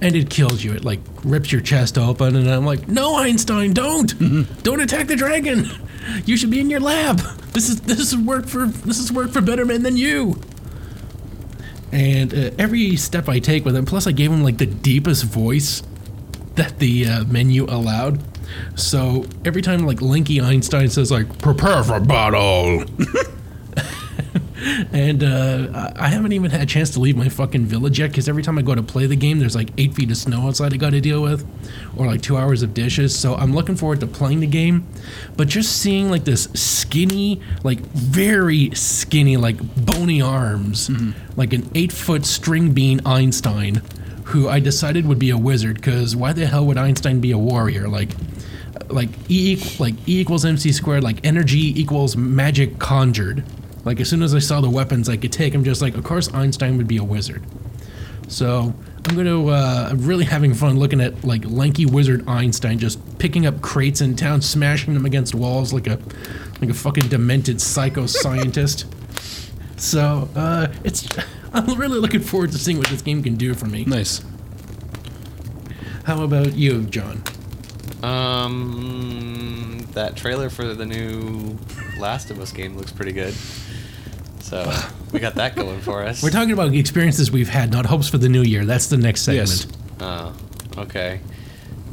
and 0.00 0.16
it 0.16 0.28
kills 0.28 0.62
you. 0.64 0.72
It 0.72 0.84
like 0.84 1.00
rips 1.24 1.52
your 1.52 1.60
chest 1.60 1.96
open, 1.96 2.34
and 2.34 2.50
I'm 2.50 2.66
like, 2.66 2.88
"No, 2.88 3.16
Einstein, 3.16 3.72
don't! 3.72 4.12
don't 4.62 4.80
attack 4.80 5.06
the 5.06 5.16
dragon! 5.16 5.68
You 6.24 6.36
should 6.36 6.50
be 6.50 6.60
in 6.60 6.68
your 6.68 6.80
lab. 6.80 7.18
This 7.52 7.68
is 7.68 7.80
this 7.82 8.00
is 8.00 8.16
work 8.16 8.46
for 8.46 8.66
this 8.66 8.98
is 8.98 9.12
work 9.12 9.30
for 9.30 9.40
better 9.40 9.64
men 9.64 9.82
than 9.82 9.96
you." 9.96 10.40
And 11.92 12.34
uh, 12.34 12.50
every 12.58 12.96
step 12.96 13.28
I 13.28 13.38
take 13.38 13.64
with 13.64 13.76
him, 13.76 13.84
plus 13.86 14.06
I 14.06 14.12
gave 14.12 14.30
him 14.30 14.42
like 14.42 14.58
the 14.58 14.66
deepest 14.66 15.24
voice 15.24 15.82
that 16.56 16.78
the 16.78 17.06
uh, 17.06 17.24
menu 17.24 17.64
allowed. 17.64 18.20
So 18.74 19.26
every 19.44 19.62
time 19.62 19.86
like 19.86 19.98
Linky 19.98 20.42
Einstein 20.42 20.88
says 20.88 21.10
like 21.10 21.38
"prepare 21.38 21.82
for 21.82 22.00
battle," 22.00 22.84
and 24.92 25.22
uh, 25.22 25.92
I 25.96 26.08
haven't 26.08 26.32
even 26.32 26.50
had 26.50 26.62
a 26.62 26.66
chance 26.66 26.90
to 26.90 27.00
leave 27.00 27.16
my 27.16 27.28
fucking 27.28 27.66
village 27.66 27.98
yet 27.98 28.10
because 28.10 28.28
every 28.28 28.42
time 28.42 28.58
I 28.58 28.62
go 28.62 28.74
to 28.74 28.82
play 28.82 29.06
the 29.06 29.16
game, 29.16 29.38
there's 29.38 29.54
like 29.54 29.70
eight 29.76 29.94
feet 29.94 30.10
of 30.10 30.16
snow 30.16 30.48
outside 30.48 30.72
I 30.72 30.76
got 30.76 30.90
to 30.90 31.00
deal 31.00 31.22
with, 31.22 31.46
or 31.96 32.06
like 32.06 32.22
two 32.22 32.36
hours 32.36 32.62
of 32.62 32.72
dishes. 32.74 33.16
So 33.18 33.34
I'm 33.34 33.54
looking 33.54 33.76
forward 33.76 34.00
to 34.00 34.06
playing 34.06 34.40
the 34.40 34.46
game, 34.46 34.86
but 35.36 35.48
just 35.48 35.76
seeing 35.80 36.10
like 36.10 36.24
this 36.24 36.44
skinny, 36.54 37.40
like 37.64 37.80
very 37.80 38.70
skinny, 38.74 39.36
like 39.36 39.58
bony 39.84 40.22
arms, 40.22 40.90
like 41.36 41.52
an 41.52 41.70
eight 41.74 41.92
foot 41.92 42.24
string 42.24 42.72
bean 42.72 43.00
Einstein, 43.04 43.82
who 44.24 44.48
I 44.48 44.60
decided 44.60 45.06
would 45.06 45.18
be 45.18 45.30
a 45.30 45.38
wizard 45.38 45.76
because 45.76 46.16
why 46.16 46.32
the 46.32 46.46
hell 46.46 46.66
would 46.66 46.78
Einstein 46.78 47.20
be 47.20 47.30
a 47.30 47.38
warrior? 47.38 47.88
Like 47.88 48.10
like 48.88 49.08
E 49.28 49.60
like 49.78 49.94
E 50.08 50.20
equals 50.20 50.44
MC 50.44 50.72
squared, 50.72 51.04
like 51.04 51.24
energy 51.24 51.78
equals 51.80 52.16
magic 52.16 52.78
conjured. 52.78 53.44
Like 53.86 54.00
as 54.00 54.10
soon 54.10 54.24
as 54.24 54.34
I 54.34 54.40
saw 54.40 54.60
the 54.60 54.68
weapons 54.68 55.08
I 55.08 55.16
could 55.16 55.32
take, 55.32 55.54
I'm 55.54 55.62
just 55.62 55.80
like, 55.80 55.96
of 55.96 56.02
course 56.02 56.32
Einstein 56.34 56.76
would 56.76 56.88
be 56.88 56.96
a 56.96 57.04
wizard. 57.04 57.44
So 58.26 58.74
I'm 59.04 59.16
gonna 59.16 59.46
uh, 59.46 59.88
I'm 59.92 60.04
really 60.04 60.24
having 60.24 60.52
fun 60.54 60.76
looking 60.76 61.00
at 61.00 61.22
like 61.24 61.44
lanky 61.46 61.86
wizard 61.86 62.28
Einstein 62.28 62.80
just 62.80 62.98
picking 63.20 63.46
up 63.46 63.62
crates 63.62 64.00
in 64.00 64.16
town, 64.16 64.42
smashing 64.42 64.92
them 64.92 65.06
against 65.06 65.36
walls 65.36 65.72
like 65.72 65.86
a 65.86 66.00
like 66.60 66.68
a 66.68 66.74
fucking 66.74 67.08
demented 67.08 67.60
psycho 67.60 68.06
scientist. 68.06 68.86
So 69.76 70.28
uh, 70.34 70.66
it's 70.82 71.06
I'm 71.54 71.78
really 71.78 72.00
looking 72.00 72.22
forward 72.22 72.50
to 72.52 72.58
seeing 72.58 72.78
what 72.78 72.88
this 72.88 73.02
game 73.02 73.22
can 73.22 73.36
do 73.36 73.54
for 73.54 73.66
me. 73.66 73.84
Nice. 73.84 74.20
How 76.02 76.24
about 76.24 76.54
you, 76.54 76.82
John? 76.86 77.22
Um, 78.02 79.86
that 79.92 80.16
trailer 80.16 80.50
for 80.50 80.74
the 80.74 80.84
new 80.84 81.56
Last 81.98 82.30
of 82.30 82.40
Us 82.40 82.50
game 82.52 82.76
looks 82.76 82.90
pretty 82.90 83.12
good. 83.12 83.34
So 84.46 84.72
we 85.10 85.18
got 85.18 85.34
that 85.34 85.56
going 85.56 85.80
for 85.80 86.04
us. 86.04 86.22
We're 86.22 86.30
talking 86.30 86.52
about 86.52 86.72
experiences 86.72 87.32
we've 87.32 87.48
had, 87.48 87.72
not 87.72 87.84
hopes 87.84 88.08
for 88.08 88.18
the 88.18 88.28
new 88.28 88.42
year. 88.42 88.64
That's 88.64 88.86
the 88.86 88.96
next 88.96 89.22
segment. 89.22 89.48
Yes. 89.48 89.66
Oh, 89.98 90.36
okay. 90.78 91.18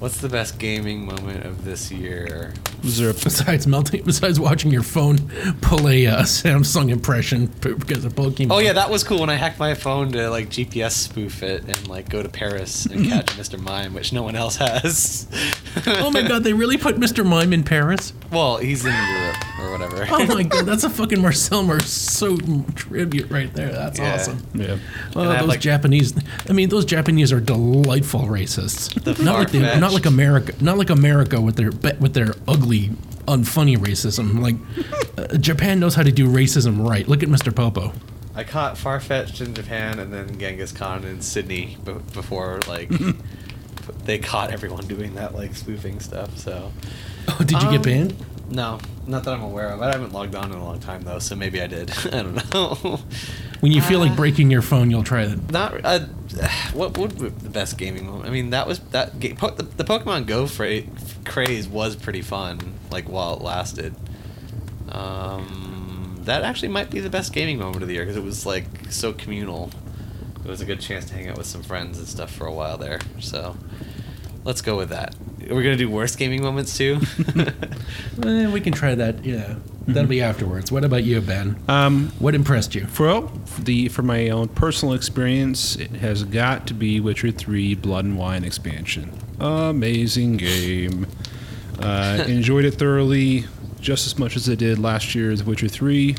What's 0.03 0.17
the 0.19 0.27
best 0.27 0.59
gaming 0.59 1.05
moment 1.05 1.45
of 1.45 1.63
this 1.63 1.89
year? 1.89 2.53
Was 2.83 2.97
there 2.99 3.09
a 3.11 3.13
Besides 3.13 3.65
melting, 3.67 4.03
besides 4.03 4.37
watching 4.37 4.69
your 4.69 4.83
phone 4.83 5.17
pull 5.61 5.87
a 5.87 6.05
uh, 6.07 6.21
Samsung 6.23 6.89
impression 6.91 7.45
because 7.61 8.03
of 8.03 8.11
Pokemon. 8.13 8.51
Oh 8.51 8.59
yeah, 8.59 8.73
that 8.73 8.89
was 8.89 9.05
cool 9.05 9.21
when 9.21 9.29
I 9.29 9.35
hacked 9.35 9.59
my 9.59 9.73
phone 9.73 10.11
to 10.11 10.29
like 10.29 10.49
GPS 10.49 10.91
spoof 10.91 11.41
it 11.41 11.63
and 11.63 11.87
like 11.87 12.09
go 12.09 12.21
to 12.21 12.27
Paris 12.27 12.85
and 12.85 13.05
catch 13.07 13.27
Mr. 13.37 13.57
Mime, 13.57 13.93
which 13.93 14.11
no 14.11 14.23
one 14.23 14.35
else 14.35 14.57
has. 14.57 15.25
oh 15.87 16.11
my 16.11 16.21
god, 16.21 16.43
they 16.43 16.51
really 16.51 16.75
put 16.75 16.97
Mr. 16.97 17.25
Mime 17.25 17.53
in 17.53 17.63
Paris? 17.63 18.11
Well, 18.29 18.57
he's 18.57 18.83
in 18.85 18.91
Europe 18.93 19.59
or 19.59 19.71
whatever. 19.71 20.05
Oh 20.09 20.25
my 20.25 20.43
god, 20.43 20.65
that's 20.65 20.83
a 20.83 20.89
fucking 20.89 21.21
Marcel 21.21 21.63
Marceau 21.63 22.35
tribute 22.75 23.29
right 23.31 23.53
there. 23.53 23.71
That's 23.71 23.99
Yeah. 23.99 24.15
awesome. 24.15 24.45
yeah? 24.53 24.77
Oh, 25.15 25.21
And 25.21 25.29
I 25.29 25.33
have, 25.35 25.39
those 25.43 25.49
like- 25.49 25.61
Japanese. 25.61 26.13
I 26.49 26.51
mean, 26.51 26.67
those 26.67 26.83
Japanese 26.83 27.31
are 27.31 27.39
delightful 27.39 28.23
racists. 28.23 28.93
The 29.01 29.23
not 29.23 29.39
like 29.39 29.51
the, 29.51 29.59
not 29.79 29.92
like 29.93 30.05
America. 30.05 30.53
Not 30.61 30.77
like 30.77 30.89
America 30.89 31.39
with 31.41 31.55
their 31.55 31.71
with 31.99 32.13
their 32.13 32.33
ugly, 32.47 32.89
unfunny 33.27 33.77
racism. 33.77 34.39
Like 34.41 34.55
uh, 35.17 35.37
Japan 35.37 35.79
knows 35.79 35.95
how 35.95 36.03
to 36.03 36.11
do 36.11 36.27
racism 36.27 36.87
right. 36.87 37.07
Look 37.07 37.23
at 37.23 37.29
Mr. 37.29 37.55
Popo. 37.55 37.93
I 38.35 38.43
caught 38.43 38.75
Farfetch'd 38.77 39.41
in 39.41 39.53
Japan 39.53 39.99
and 39.99 40.11
then 40.11 40.37
Kangaskhan 40.37 41.03
in 41.03 41.21
Sydney 41.21 41.77
b- 41.85 41.93
before 42.13 42.59
like 42.67 42.89
they 44.05 44.17
caught 44.17 44.51
everyone 44.51 44.87
doing 44.87 45.15
that 45.15 45.35
like 45.35 45.55
spoofing 45.55 45.99
stuff. 45.99 46.37
So 46.37 46.71
Oh, 47.27 47.37
did 47.39 47.51
you 47.51 47.57
Um, 47.67 47.71
get 47.71 47.83
banned? 47.83 48.15
no, 48.49 48.79
not 49.07 49.23
that 49.23 49.33
I'm 49.35 49.43
aware 49.43 49.69
of. 49.69 49.81
I 49.81 49.91
haven't 49.91 50.11
logged 50.13 50.35
on 50.35 50.51
in 50.51 50.57
a 50.57 50.63
long 50.63 50.79
time 50.79 51.03
though, 51.03 51.19
so 51.19 51.35
maybe 51.35 51.61
I 51.61 51.67
did. 51.67 51.91
I 52.11 52.23
don't 52.23 52.53
know. 52.53 52.99
When 53.63 53.71
you 53.71 53.81
feel 53.81 53.99
like 53.99 54.11
uh, 54.11 54.15
breaking 54.15 54.51
your 54.51 54.61
phone, 54.61 54.91
you'll 54.91 55.05
try 55.05 55.21
it. 55.23 55.49
Not 55.49 55.85
uh, 55.85 55.99
what 56.73 56.97
would 56.97 57.17
be 57.17 57.29
the 57.29 57.49
best 57.49 57.77
gaming 57.77 58.05
moment? 58.05 58.27
I 58.27 58.29
mean, 58.29 58.49
that 58.49 58.67
was 58.67 58.79
that 58.91 59.21
ga- 59.21 59.35
po- 59.35 59.51
the, 59.51 59.63
the 59.63 59.85
Pokemon 59.85 60.25
Go 60.25 60.47
fra- 60.47 60.81
craze 61.23 61.65
was 61.65 61.95
pretty 61.95 62.21
fun, 62.21 62.59
like 62.91 63.07
while 63.07 63.37
it 63.37 63.41
lasted. 63.41 63.95
Um, 64.89 66.17
that 66.23 66.43
actually 66.43 66.67
might 66.67 66.89
be 66.89 66.99
the 66.99 67.09
best 67.09 67.31
gaming 67.31 67.57
moment 67.57 67.83
of 67.83 67.87
the 67.87 67.93
year 67.93 68.03
because 68.03 68.17
it 68.17 68.23
was 68.23 68.45
like 68.45 68.65
so 68.89 69.13
communal. 69.13 69.71
It 70.43 70.49
was 70.49 70.59
a 70.59 70.65
good 70.65 70.81
chance 70.81 71.05
to 71.05 71.13
hang 71.13 71.29
out 71.29 71.37
with 71.37 71.47
some 71.47 71.63
friends 71.63 71.97
and 71.97 72.05
stuff 72.05 72.35
for 72.35 72.45
a 72.45 72.51
while 72.51 72.77
there. 72.77 72.99
So, 73.21 73.55
let's 74.43 74.61
go 74.61 74.77
with 74.77 74.89
that. 74.89 75.15
We're 75.49 75.63
gonna 75.63 75.75
do 75.75 75.89
worst 75.89 76.17
gaming 76.17 76.41
moments 76.41 76.77
too. 76.77 76.99
Eh, 78.23 78.47
we 78.49 78.61
can 78.61 78.71
try 78.73 78.93
that. 78.95 79.25
Yeah, 79.25 79.55
that'll 79.87 80.07
be 80.07 80.21
afterwards. 80.21 80.71
What 80.71 80.85
about 80.85 81.03
you, 81.03 81.19
Ben? 81.19 81.57
Um, 81.67 82.11
What 82.19 82.35
impressed 82.35 82.75
you? 82.75 82.87
well, 82.99 83.27
for 83.45 83.61
the 83.61 83.89
for 83.89 84.03
my 84.03 84.29
own 84.29 84.49
personal 84.49 84.93
experience, 84.93 85.75
it 85.75 85.89
has 85.97 86.23
got 86.23 86.67
to 86.67 86.73
be 86.73 86.99
Witcher 86.99 87.31
Three 87.31 87.73
Blood 87.75 88.05
and 88.05 88.17
Wine 88.17 88.43
expansion. 88.43 89.11
Amazing 89.39 90.37
game. 90.37 91.07
Uh, 91.79 92.23
enjoyed 92.27 92.65
it 92.65 92.75
thoroughly, 92.75 93.45
just 93.81 94.05
as 94.05 94.17
much 94.19 94.35
as 94.35 94.47
I 94.47 94.55
did 94.55 94.77
last 94.79 95.15
year's 95.15 95.43
Witcher 95.43 95.67
Three. 95.67 96.15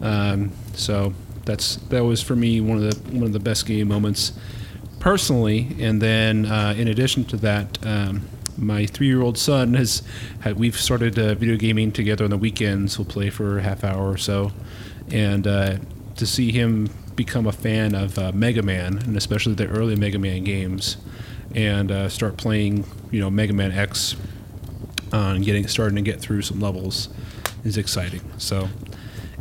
Um, 0.00 0.52
so 0.72 1.12
that's 1.44 1.76
that 1.90 2.04
was 2.04 2.22
for 2.22 2.34
me 2.36 2.60
one 2.62 2.82
of 2.82 2.84
the 3.04 3.12
one 3.16 3.24
of 3.24 3.32
the 3.34 3.40
best 3.40 3.66
game 3.66 3.88
moments 3.88 4.32
personally. 5.00 5.76
And 5.78 6.00
then 6.00 6.46
uh, 6.46 6.74
in 6.76 6.88
addition 6.88 7.24
to 7.26 7.36
that, 7.38 7.78
um, 7.86 8.28
my 8.56 8.86
three-year-old 8.86 9.38
son 9.38 9.74
has 9.74 10.02
had, 10.40 10.58
we've 10.58 10.78
started 10.78 11.18
uh, 11.18 11.34
video 11.34 11.56
gaming 11.56 11.92
together 11.92 12.24
on 12.24 12.30
the 12.30 12.36
weekends. 12.36 12.98
We'll 12.98 13.06
play 13.06 13.30
for 13.30 13.58
a 13.58 13.62
half 13.62 13.84
hour 13.84 14.10
or 14.10 14.16
so, 14.16 14.52
and 15.10 15.46
uh, 15.46 15.78
to 16.16 16.26
see 16.26 16.50
him 16.50 16.90
become 17.14 17.46
a 17.46 17.52
fan 17.52 17.94
of 17.94 18.18
uh, 18.18 18.32
Mega 18.32 18.62
Man 18.62 18.98
and 18.98 19.16
especially 19.16 19.54
the 19.54 19.68
early 19.68 19.96
Mega 19.96 20.18
Man 20.18 20.44
games, 20.44 20.96
and 21.54 21.92
uh, 21.92 22.08
start 22.08 22.36
playing, 22.36 22.84
you 23.10 23.20
know, 23.20 23.30
Mega 23.30 23.52
Man 23.52 23.70
X, 23.70 24.16
and 25.12 25.44
getting 25.44 25.68
starting 25.68 25.96
to 25.96 26.02
get 26.02 26.20
through 26.20 26.42
some 26.42 26.60
levels 26.60 27.08
is 27.64 27.76
exciting. 27.76 28.22
So. 28.38 28.68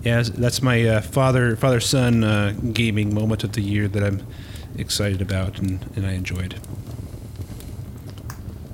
Yeah, 0.03 0.21
that's 0.21 0.61
my 0.61 0.85
uh, 0.87 1.01
father 1.01 1.55
father 1.55 1.79
son 1.79 2.23
uh, 2.23 2.53
gaming 2.71 3.13
moment 3.13 3.43
of 3.43 3.53
the 3.53 3.61
year 3.61 3.87
that 3.89 4.03
I'm 4.03 4.25
excited 4.77 5.21
about 5.21 5.59
and, 5.59 5.85
and 5.95 6.05
I 6.05 6.11
enjoyed. 6.13 6.55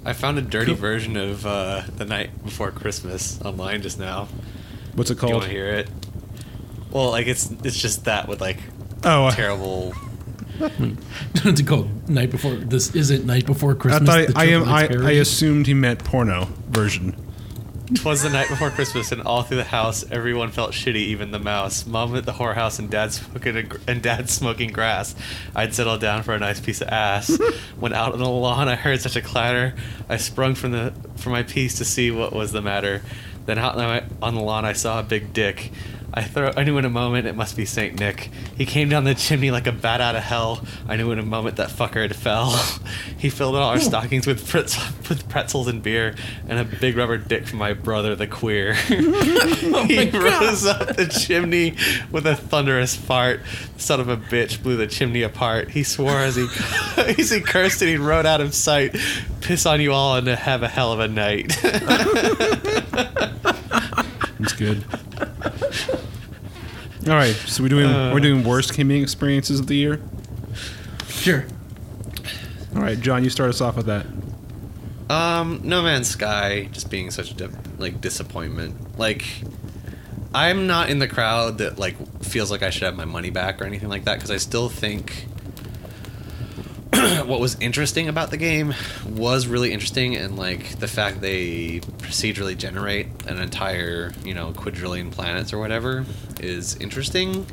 I 0.06 0.14
found 0.14 0.38
a 0.38 0.42
dirty 0.42 0.74
version 0.74 1.16
of 1.16 1.46
uh, 1.46 1.84
the 1.96 2.06
night 2.06 2.44
before 2.44 2.72
Christmas 2.72 3.42
online 3.42 3.82
just 3.82 4.00
now. 4.00 4.28
What's 4.96 5.10
it 5.10 5.16
Do 5.20 5.28
you 5.28 5.32
called? 5.32 5.34
want 5.34 5.46
to 5.46 5.50
hear 5.52 5.68
it? 5.68 5.90
Well, 6.92 7.10
like 7.12 7.28
it's 7.28 7.50
it's 7.64 7.78
just 7.80 8.06
that 8.06 8.28
with 8.28 8.42
like 8.42 8.58
Oh, 9.06 9.30
terrible. 9.32 9.92
What's 10.60 11.60
it 11.60 11.68
called? 11.68 12.08
Night 12.10 12.32
before. 12.32 12.54
This 12.56 12.94
isn't 12.96 13.26
night 13.26 13.46
before 13.46 13.72
I 13.72 13.76
Christmas. 13.76 14.10
thought 14.10 14.28
the 14.28 14.40
I, 14.40 14.44
am. 14.46 14.62
Triple 14.64 14.74
I, 14.74 14.84
X 14.84 14.90
I 14.92 14.98
parody? 14.98 15.18
assumed 15.20 15.68
he 15.68 15.74
meant 15.74 16.04
porno 16.04 16.48
version. 16.70 17.16
Twas 17.96 18.24
the 18.24 18.30
night 18.30 18.48
before 18.48 18.70
Christmas, 18.70 19.12
and 19.12 19.22
all 19.22 19.44
through 19.44 19.58
the 19.58 19.66
house, 19.66 20.06
everyone 20.10 20.52
felt 20.52 20.72
shitty, 20.72 20.96
even 20.96 21.32
the 21.32 21.40
mouse. 21.40 21.86
Mom 21.86 22.16
at 22.16 22.26
the 22.26 22.32
whorehouse, 22.32 22.80
and 22.80 22.90
dad 22.90 23.12
smoking 23.12 23.72
and 23.88 24.02
dad 24.02 24.30
smoking 24.30 24.72
grass. 24.72 25.14
I'd 25.54 25.76
settled 25.76 26.00
down 26.00 26.24
for 26.24 26.34
a 26.34 26.40
nice 26.40 26.62
piece 26.62 26.80
of 26.80 26.88
ass. 26.88 27.38
when 27.80 27.92
out 27.92 28.14
on 28.14 28.20
the 28.20 28.30
lawn, 28.30 28.70
I 28.70 28.76
heard 28.76 29.02
such 29.02 29.18
a 29.18 29.22
clatter. 29.22 29.76
I 30.08 30.16
sprung 30.16 30.56
from 30.56 30.72
the 30.72 30.94
from 31.18 31.34
my 31.34 31.44
piece 31.44 31.78
to 31.80 31.86
see 31.86 32.10
what 32.10 32.32
was 32.32 32.54
the 32.54 32.62
matter. 32.62 33.02
Then 33.46 33.60
out 33.60 33.78
on 34.22 34.36
the 34.36 34.42
lawn, 34.42 34.64
I 34.64 34.74
saw 34.74 35.02
a 35.02 35.04
big 35.04 35.34
dick. 35.34 35.72
I 36.16 36.22
throw. 36.22 36.52
I 36.56 36.64
knew 36.64 36.78
in 36.78 36.86
a 36.86 36.92
moment 36.92 37.26
it 37.26 37.36
must 37.36 37.58
be 37.58 37.66
Saint 37.66 38.00
Nick. 38.00 38.30
He 38.56 38.68
came 38.68 38.88
down 38.88 39.04
the 39.04 39.16
chimney 39.16 39.50
like 39.50 39.66
a 39.66 39.72
bat 39.72 40.00
out 40.00 40.16
of 40.16 40.22
hell. 40.22 40.64
I 40.88 40.96
knew 40.96 41.12
in 41.12 41.18
a 41.18 41.24
moment 41.24 41.56
that 41.56 41.70
fucker 41.70 42.04
had 42.04 42.16
fell. 42.16 42.52
he 43.18 43.32
filled 43.32 43.56
all 43.56 43.70
our 43.70 43.80
stockings 43.80 44.28
with, 44.28 44.48
pretz- 44.48 44.78
with 45.10 45.28
pretzels 45.28 45.68
and 45.68 45.82
beer, 45.82 46.14
and 46.48 46.60
a 46.60 46.66
big 46.66 46.98
rubber 46.98 47.18
dick 47.18 47.48
from 47.48 47.58
my 47.58 47.74
brother, 47.74 48.16
the 48.16 48.28
queer. 48.28 48.74
he 48.84 50.10
rose 50.12 50.68
up 50.68 50.96
the 50.96 51.08
chimney 51.08 51.76
with 52.12 52.28
a 52.28 52.36
thunderous 52.36 52.96
fart. 52.96 53.42
The 53.76 53.82
son 53.82 54.00
of 54.00 54.08
a 54.08 54.18
bitch 54.18 54.62
blew 54.62 54.78
the 54.78 54.86
chimney 54.86 55.24
apart. 55.24 55.72
He 55.72 55.82
swore 55.82 56.20
as 56.20 56.36
he 56.36 56.48
as 56.98 57.32
he 57.32 57.42
cursed 57.42 57.82
and 57.82 57.90
he 57.90 57.98
rode 57.98 58.28
out 58.28 58.40
of 58.40 58.54
sight. 58.54 58.96
Piss 59.42 59.66
on 59.66 59.82
you 59.82 59.92
all 59.92 60.16
and 60.16 60.28
have 60.28 60.62
a 60.62 60.68
hell 60.68 60.92
of 60.92 61.00
a 61.00 61.08
night. 61.08 61.58
It's 64.40 64.54
good. 64.54 64.84
All 67.08 67.16
right, 67.16 67.36
so 67.36 67.64
we're 67.64 67.70
doing 67.70 67.90
we're 68.14 68.22
doing 68.22 68.44
worst 68.44 68.74
gaming 68.74 69.02
experiences 69.04 69.60
of 69.60 69.68
the 69.68 69.76
year. 69.76 70.02
Sure. 71.08 71.46
All 72.76 72.82
right, 72.82 73.00
John, 73.00 73.24
you 73.24 73.30
start 73.30 73.50
us 73.50 73.60
off 73.62 73.76
with 73.76 73.88
that. 73.88 74.06
Um, 75.10 75.60
No 75.64 75.84
Man's 75.84 76.08
Sky 76.08 76.70
just 76.72 76.90
being 76.90 77.12
such 77.12 77.40
a 77.42 77.50
like 77.78 78.00
disappointment. 78.00 78.98
Like, 78.98 79.26
I'm 80.34 80.66
not 80.66 80.90
in 80.90 81.00
the 81.00 81.08
crowd 81.08 81.58
that 81.58 81.78
like 81.78 81.96
feels 82.24 82.50
like 82.50 82.64
I 82.64 82.70
should 82.70 82.84
have 82.84 82.96
my 82.96 83.06
money 83.06 83.30
back 83.30 83.62
or 83.62 83.66
anything 83.66 83.90
like 83.90 84.06
that 84.06 84.16
because 84.16 84.32
I 84.32 84.38
still 84.38 84.70
think 84.70 85.28
what 87.26 87.40
was 87.40 87.60
interesting 87.60 88.08
about 88.08 88.32
the 88.32 88.38
game 88.38 88.74
was 89.08 89.48
really 89.48 89.72
interesting 89.72 90.16
and 90.16 90.38
like 90.38 90.80
the 90.80 90.88
fact 90.88 91.22
they 91.22 91.80
procedurally 92.00 92.58
generate 92.58 93.08
an 93.28 93.40
entire 93.40 94.14
you 94.24 94.34
know 94.34 94.52
quadrillion 94.54 95.12
planets 95.12 95.54
or 95.54 95.60
whatever 95.60 96.06
is 96.40 96.76
interesting 96.78 97.46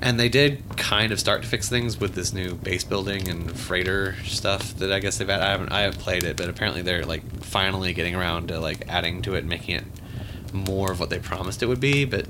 and 0.00 0.20
they 0.20 0.28
did 0.28 0.62
kind 0.76 1.12
of 1.12 1.18
start 1.18 1.42
to 1.42 1.48
fix 1.48 1.68
things 1.68 1.98
with 1.98 2.14
this 2.14 2.32
new 2.32 2.54
base 2.54 2.84
building 2.84 3.28
and 3.28 3.58
freighter 3.58 4.14
stuff 4.24 4.76
that 4.76 4.92
I 4.92 4.98
guess 4.98 5.18
they've 5.18 5.28
had. 5.28 5.40
I 5.40 5.50
haven't 5.50 5.72
I 5.72 5.80
haven't 5.82 6.00
played 6.00 6.22
it, 6.24 6.36
but 6.36 6.48
apparently 6.48 6.82
they're 6.82 7.04
like 7.04 7.22
finally 7.42 7.92
getting 7.92 8.14
around 8.14 8.48
to 8.48 8.60
like 8.60 8.84
adding 8.88 9.22
to 9.22 9.34
it, 9.34 9.40
and 9.40 9.48
making 9.48 9.76
it 9.76 9.84
more 10.52 10.92
of 10.92 11.00
what 11.00 11.10
they 11.10 11.18
promised 11.18 11.62
it 11.62 11.66
would 11.66 11.80
be. 11.80 12.04
But 12.04 12.26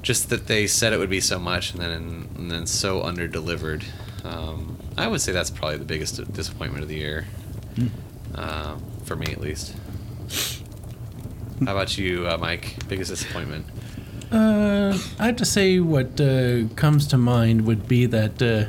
just 0.00 0.30
that 0.30 0.46
they 0.46 0.66
said 0.66 0.92
it 0.92 0.98
would 0.98 1.10
be 1.10 1.20
so 1.20 1.38
much, 1.38 1.72
and 1.72 1.80
then 1.82 2.28
and 2.36 2.50
then 2.50 2.66
so 2.66 3.02
under 3.02 3.28
delivered. 3.28 3.84
Um, 4.28 4.76
I 4.96 5.06
would 5.06 5.20
say 5.20 5.32
that's 5.32 5.50
probably 5.50 5.78
the 5.78 5.84
biggest 5.84 6.32
disappointment 6.32 6.82
of 6.82 6.88
the 6.88 6.96
year, 6.96 7.26
uh, 8.34 8.76
for 9.04 9.16
me 9.16 9.26
at 9.32 9.40
least. 9.40 9.74
How 11.64 11.72
about 11.72 11.96
you, 11.96 12.28
uh, 12.28 12.36
Mike? 12.38 12.76
Biggest 12.88 13.10
disappointment? 13.10 13.66
Uh, 14.30 14.98
I 15.18 15.26
have 15.26 15.36
to 15.36 15.44
say 15.44 15.80
what 15.80 16.20
uh, 16.20 16.68
comes 16.76 17.06
to 17.08 17.18
mind 17.18 17.64
would 17.66 17.88
be 17.88 18.06
that 18.06 18.42
uh, 18.42 18.66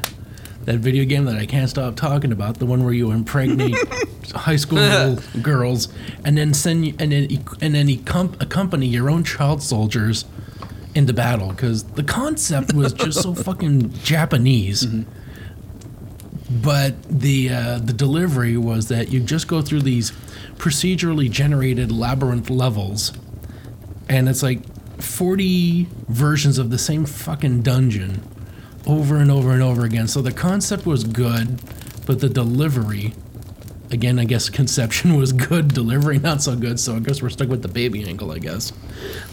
that 0.65 0.79
video 0.79 1.03
game 1.03 1.25
that 1.25 1.35
I 1.35 1.45
can't 1.45 1.69
stop 1.69 1.95
talking 1.95 2.31
about, 2.31 2.59
the 2.59 2.65
one 2.65 2.83
where 2.83 2.93
you 2.93 3.11
impregnate 3.11 3.75
high 4.33 4.55
school 4.55 5.17
girls 5.41 5.89
and 6.23 6.37
then 6.37 6.53
send 6.53 6.85
and 7.01 7.11
then 7.11 7.45
and 7.61 7.75
then 7.75 7.89
accompany 8.39 8.87
your 8.87 9.09
own 9.09 9.23
child 9.23 9.61
soldiers 9.61 10.25
into 10.95 11.13
battle 11.13 11.49
because 11.49 11.83
the 11.83 12.03
concept 12.03 12.73
was 12.73 12.93
just 12.93 13.21
so 13.21 13.33
fucking 13.47 13.91
Japanese. 14.03 14.87
But 16.49 17.03
the 17.03 17.49
uh, 17.49 17.79
the 17.79 17.93
delivery 17.93 18.57
was 18.57 18.87
that 18.87 19.09
you 19.09 19.19
just 19.19 19.47
go 19.47 19.61
through 19.61 19.81
these 19.83 20.11
procedurally 20.57 21.29
generated 21.29 21.91
labyrinth 21.91 22.49
levels, 22.49 23.13
and 24.09 24.27
it's 24.27 24.41
like 24.41 24.61
40 25.01 25.87
versions 26.07 26.57
of 26.57 26.71
the 26.71 26.77
same 26.77 27.05
fucking 27.05 27.61
dungeon 27.61 28.23
over 28.87 29.17
and 29.17 29.29
over 29.29 29.51
and 29.51 29.61
over 29.61 29.85
again. 29.85 30.07
So 30.07 30.21
the 30.21 30.31
concept 30.31 30.85
was 30.85 31.03
good, 31.03 31.61
but 32.05 32.19
the 32.19 32.29
delivery, 32.29 33.13
again, 33.91 34.17
I 34.19 34.25
guess 34.25 34.49
conception 34.61 35.15
was 35.15 35.31
good, 35.31 35.73
delivery 35.73 36.17
not 36.17 36.41
so 36.41 36.55
good. 36.55 36.79
So 36.79 36.95
I 36.95 36.99
guess 36.99 37.21
we're 37.21 37.29
stuck 37.29 37.49
with 37.49 37.61
the 37.61 37.67
baby 37.67 38.03
angle, 38.07 38.31
I 38.31 38.39
guess. 38.39 38.73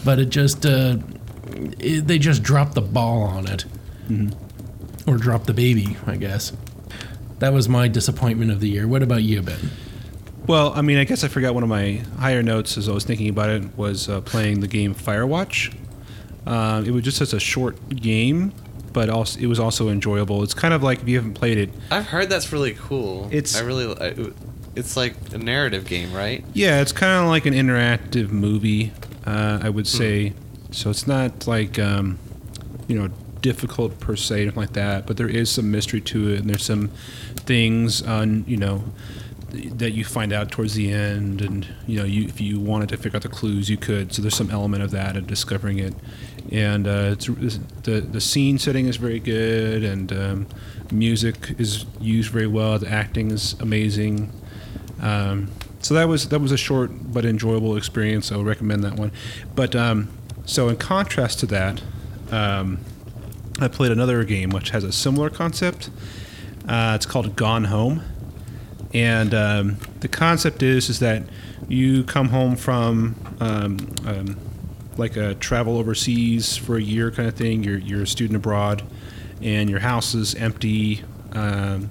But 0.05 0.19
it 0.19 0.29
just, 0.29 0.65
uh, 0.65 0.97
it, 1.79 2.07
they 2.07 2.19
just 2.19 2.43
dropped 2.43 2.75
the 2.75 2.81
ball 2.81 3.23
on 3.23 3.47
it. 3.47 3.65
Or 5.07 5.17
dropped 5.17 5.47
the 5.47 5.53
baby, 5.53 5.97
I 6.05 6.17
guess. 6.17 6.53
That 7.39 7.53
was 7.53 7.69
my 7.69 7.87
disappointment 7.87 8.51
of 8.51 8.59
the 8.59 8.69
year. 8.69 8.87
What 8.87 9.03
about 9.03 9.23
you, 9.23 9.41
Ben? 9.41 9.69
Well, 10.47 10.73
I 10.75 10.81
mean, 10.81 10.97
I 10.97 11.03
guess 11.03 11.23
I 11.23 11.27
forgot 11.27 11.53
one 11.53 11.63
of 11.63 11.69
my 11.69 12.01
higher 12.19 12.41
notes 12.41 12.77
as 12.77 12.87
I 12.87 12.93
was 12.93 13.03
thinking 13.03 13.29
about 13.29 13.49
it 13.49 13.77
was 13.77 14.07
uh, 14.09 14.21
playing 14.21 14.61
the 14.61 14.67
game 14.67 14.95
Firewatch. 14.95 15.75
Uh, 16.45 16.81
it 16.85 16.91
was 16.91 17.03
just 17.03 17.17
such 17.17 17.33
a 17.33 17.39
short 17.39 17.89
game, 17.89 18.53
but 18.93 19.09
also 19.09 19.39
it 19.39 19.47
was 19.47 19.59
also 19.59 19.89
enjoyable. 19.89 20.41
It's 20.43 20.53
kind 20.53 20.73
of 20.73 20.81
like 20.81 21.01
if 21.01 21.07
you 21.09 21.17
haven't 21.17 21.33
played 21.33 21.57
it, 21.57 21.69
I've 21.91 22.07
heard 22.07 22.29
that's 22.29 22.51
really 22.53 22.73
cool. 22.73 23.27
It's- 23.31 23.57
I 23.57 23.61
really. 23.63 23.93
I, 23.99 24.31
it's 24.75 24.95
like 24.95 25.15
a 25.33 25.39
narrative 25.39 25.85
game, 25.85 26.13
right? 26.13 26.45
yeah, 26.53 26.81
it's 26.81 26.91
kind 26.91 27.23
of 27.23 27.29
like 27.29 27.45
an 27.47 27.53
interactive 27.55 28.29
movie. 28.29 28.93
Uh, 29.25 29.59
I 29.61 29.69
would 29.69 29.87
say, 29.87 30.33
so 30.71 30.89
it's 30.91 31.07
not 31.07 31.47
like 31.47 31.77
um, 31.79 32.19
you 32.87 32.97
know 32.97 33.09
difficult 33.51 33.99
per 33.99 34.15
se, 34.15 34.41
anything 34.41 34.59
like 34.65 34.73
that. 34.73 35.05
But 35.07 35.15
there 35.17 35.29
is 35.41 35.49
some 35.49 35.67
mystery 35.71 36.01
to 36.01 36.19
it, 36.33 36.39
and 36.41 36.49
there's 36.49 36.65
some 36.65 36.89
things 37.51 38.01
on 38.01 38.43
you 38.47 38.57
know 38.57 38.83
that 39.81 39.91
you 39.91 40.03
find 40.03 40.33
out 40.33 40.51
towards 40.51 40.73
the 40.73 40.91
end, 40.91 41.41
and 41.41 41.65
you 41.87 41.97
know, 41.99 42.05
you 42.05 42.23
if 42.27 42.41
you 42.41 42.59
wanted 42.59 42.89
to 42.89 42.97
figure 42.97 43.15
out 43.17 43.23
the 43.23 43.29
clues, 43.39 43.69
you 43.69 43.77
could. 43.77 44.13
So 44.13 44.21
there's 44.21 44.35
some 44.35 44.51
element 44.51 44.83
of 44.83 44.91
that 44.91 45.15
of 45.15 45.25
discovering 45.27 45.79
it, 45.79 45.93
and 46.51 46.85
uh, 46.87 47.15
it's- 47.15 47.59
the 47.83 48.01
the 48.01 48.21
scene 48.21 48.57
setting 48.59 48.87
is 48.87 48.97
very 48.97 49.19
good, 49.19 49.83
and 49.83 50.11
um, 50.11 50.47
music 50.91 51.35
is 51.57 51.85
used 52.01 52.29
very 52.31 52.47
well. 52.47 52.77
The 52.79 52.89
acting 52.89 53.31
is 53.31 53.55
amazing. 53.61 54.29
Um, 55.01 55.49
so 55.81 55.93
that 55.93 56.07
was 56.09 56.27
that 56.29 56.39
was 56.41 56.51
a 56.51 56.57
short 56.57 56.91
but 57.13 57.23
enjoyable 57.23 57.77
experience. 57.77 58.31
I 58.31 58.35
would 58.37 58.45
recommend 58.47 58.83
that 58.83 58.95
one. 59.03 59.11
But 59.55 59.75
um, 59.75 60.09
so 60.45 60.67
in 60.69 60.75
contrast 60.75 61.39
to 61.39 61.45
that, 61.47 61.81
um, 62.31 62.79
I 63.59 63.67
played 63.67 63.91
another 63.91 64.23
game 64.23 64.51
which 64.51 64.69
has 64.69 64.83
a 64.83 64.91
similar 64.91 65.29
concept. 65.29 65.89
Uh, 66.67 66.93
it's 66.95 67.05
called 67.05 67.35
Gone 67.35 67.65
Home, 67.65 68.03
and 68.93 69.33
um, 69.33 69.77
the 70.01 70.07
concept 70.07 70.61
is 70.61 70.89
is 70.89 70.99
that 70.99 71.23
you 71.67 72.03
come 72.03 72.29
home 72.29 72.55
from 72.55 73.15
um, 73.39 73.77
um, 74.05 74.37
like 74.97 75.15
a 75.15 75.35
travel 75.35 75.77
overseas 75.77 76.57
for 76.57 76.77
a 76.77 76.81
year 76.81 77.09
kind 77.09 77.27
of 77.27 77.35
thing. 77.35 77.63
You're 77.63 77.79
you're 77.79 78.03
a 78.03 78.07
student 78.07 78.35
abroad, 78.35 78.83
and 79.41 79.69
your 79.69 79.79
house 79.79 80.13
is 80.13 80.35
empty. 80.35 81.03
Um, 81.31 81.89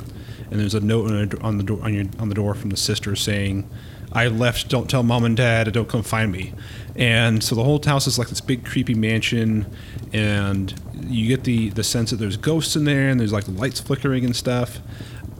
and 0.50 0.60
there's 0.60 0.74
a 0.74 0.80
note 0.80 1.42
on, 1.42 1.58
the 1.58 1.64
door 1.64 1.80
on, 1.82 1.92
your, 1.92 2.04
on 2.20 2.28
the 2.28 2.34
door 2.34 2.54
from 2.54 2.70
the 2.70 2.76
sister 2.76 3.16
saying, 3.16 3.68
"I 4.16 4.28
left. 4.28 4.68
Don't 4.68 4.88
tell 4.88 5.02
mom 5.02 5.24
and 5.24 5.36
dad. 5.36 5.72
Don't 5.72 5.88
come 5.88 6.02
find 6.02 6.32
me." 6.32 6.52
And 6.96 7.44
so 7.44 7.54
the 7.54 7.62
whole 7.62 7.80
house 7.84 8.06
is 8.06 8.18
like 8.18 8.28
this 8.28 8.40
big 8.40 8.64
creepy 8.64 8.94
mansion, 8.94 9.66
and 10.12 10.72
you 11.06 11.28
get 11.28 11.44
the 11.44 11.68
the 11.70 11.84
sense 11.84 12.10
that 12.10 12.16
there's 12.16 12.36
ghosts 12.36 12.74
in 12.74 12.84
there, 12.84 13.08
and 13.08 13.20
there's 13.20 13.32
like 13.32 13.46
lights 13.48 13.80
flickering 13.80 14.24
and 14.24 14.34
stuff. 14.34 14.80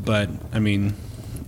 But 0.04 0.28
I 0.52 0.58
mean, 0.58 0.94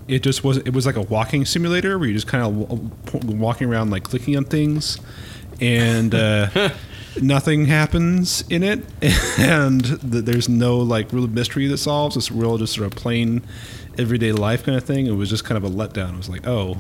it 0.09 0.23
just 0.23 0.43
was 0.43 0.57
it 0.59 0.73
was 0.73 0.87
like 0.87 0.97
a 0.97 1.03
walking 1.03 1.45
simulator 1.45 1.99
where 1.99 2.09
you 2.09 2.14
just 2.14 2.27
kind 2.27 2.43
of 2.45 3.25
walking 3.25 3.69
around 3.69 3.91
like 3.91 4.05
clicking 4.05 4.37
on 4.37 4.45
things, 4.45 4.99
and 5.61 6.14
uh, 6.14 6.71
nothing 7.21 7.67
happens 7.67 8.43
in 8.49 8.62
it, 8.62 8.85
and 9.38 9.85
th- 9.85 10.25
there's 10.25 10.49
no 10.49 10.79
like 10.79 11.12
real 11.12 11.27
mystery 11.27 11.67
that 11.67 11.79
solves. 11.79 12.17
It's 12.17 12.33
real 12.33 12.57
just 12.57 12.75
sort 12.75 12.87
of 12.87 12.95
plain 12.95 13.43
everyday 13.99 14.33
life 14.33 14.64
kind 14.64 14.79
of 14.79 14.85
thing. 14.85 15.07
It 15.07 15.12
was 15.12 15.29
just 15.29 15.45
kind 15.45 15.62
of 15.62 15.71
a 15.71 15.75
letdown. 15.75 16.14
It 16.14 16.17
was 16.17 16.29
like, 16.31 16.47
oh, 16.47 16.79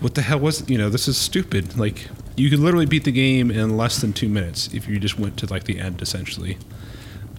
what 0.00 0.14
the 0.14 0.22
hell 0.22 0.40
was 0.40 0.68
you 0.68 0.78
know 0.78 0.88
this 0.88 1.08
is 1.08 1.16
stupid. 1.16 1.78
Like 1.78 2.08
you 2.36 2.50
could 2.50 2.58
literally 2.58 2.86
beat 2.86 3.04
the 3.04 3.12
game 3.12 3.50
in 3.50 3.76
less 3.76 4.00
than 4.00 4.12
two 4.12 4.28
minutes 4.28 4.68
if 4.72 4.88
you 4.88 4.98
just 4.98 5.18
went 5.18 5.36
to 5.38 5.46
like 5.46 5.64
the 5.64 5.78
end 5.78 6.02
essentially. 6.02 6.58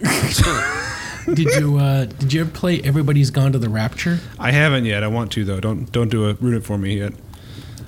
Did 1.34 1.54
you 1.54 1.78
uh, 1.78 2.06
did 2.06 2.32
you 2.32 2.40
ever 2.40 2.50
play 2.50 2.80
Everybody's 2.82 3.30
Gone 3.30 3.52
to 3.52 3.58
the 3.58 3.68
Rapture? 3.68 4.18
I 4.40 4.50
haven't 4.50 4.86
yet. 4.86 5.04
I 5.04 5.06
want 5.06 5.30
to 5.32 5.44
though. 5.44 5.60
Don't 5.60 5.90
don't 5.92 6.08
do 6.08 6.28
a 6.28 6.34
Ruin 6.34 6.56
it 6.56 6.64
for 6.64 6.76
me 6.76 6.98
yet. 6.98 7.12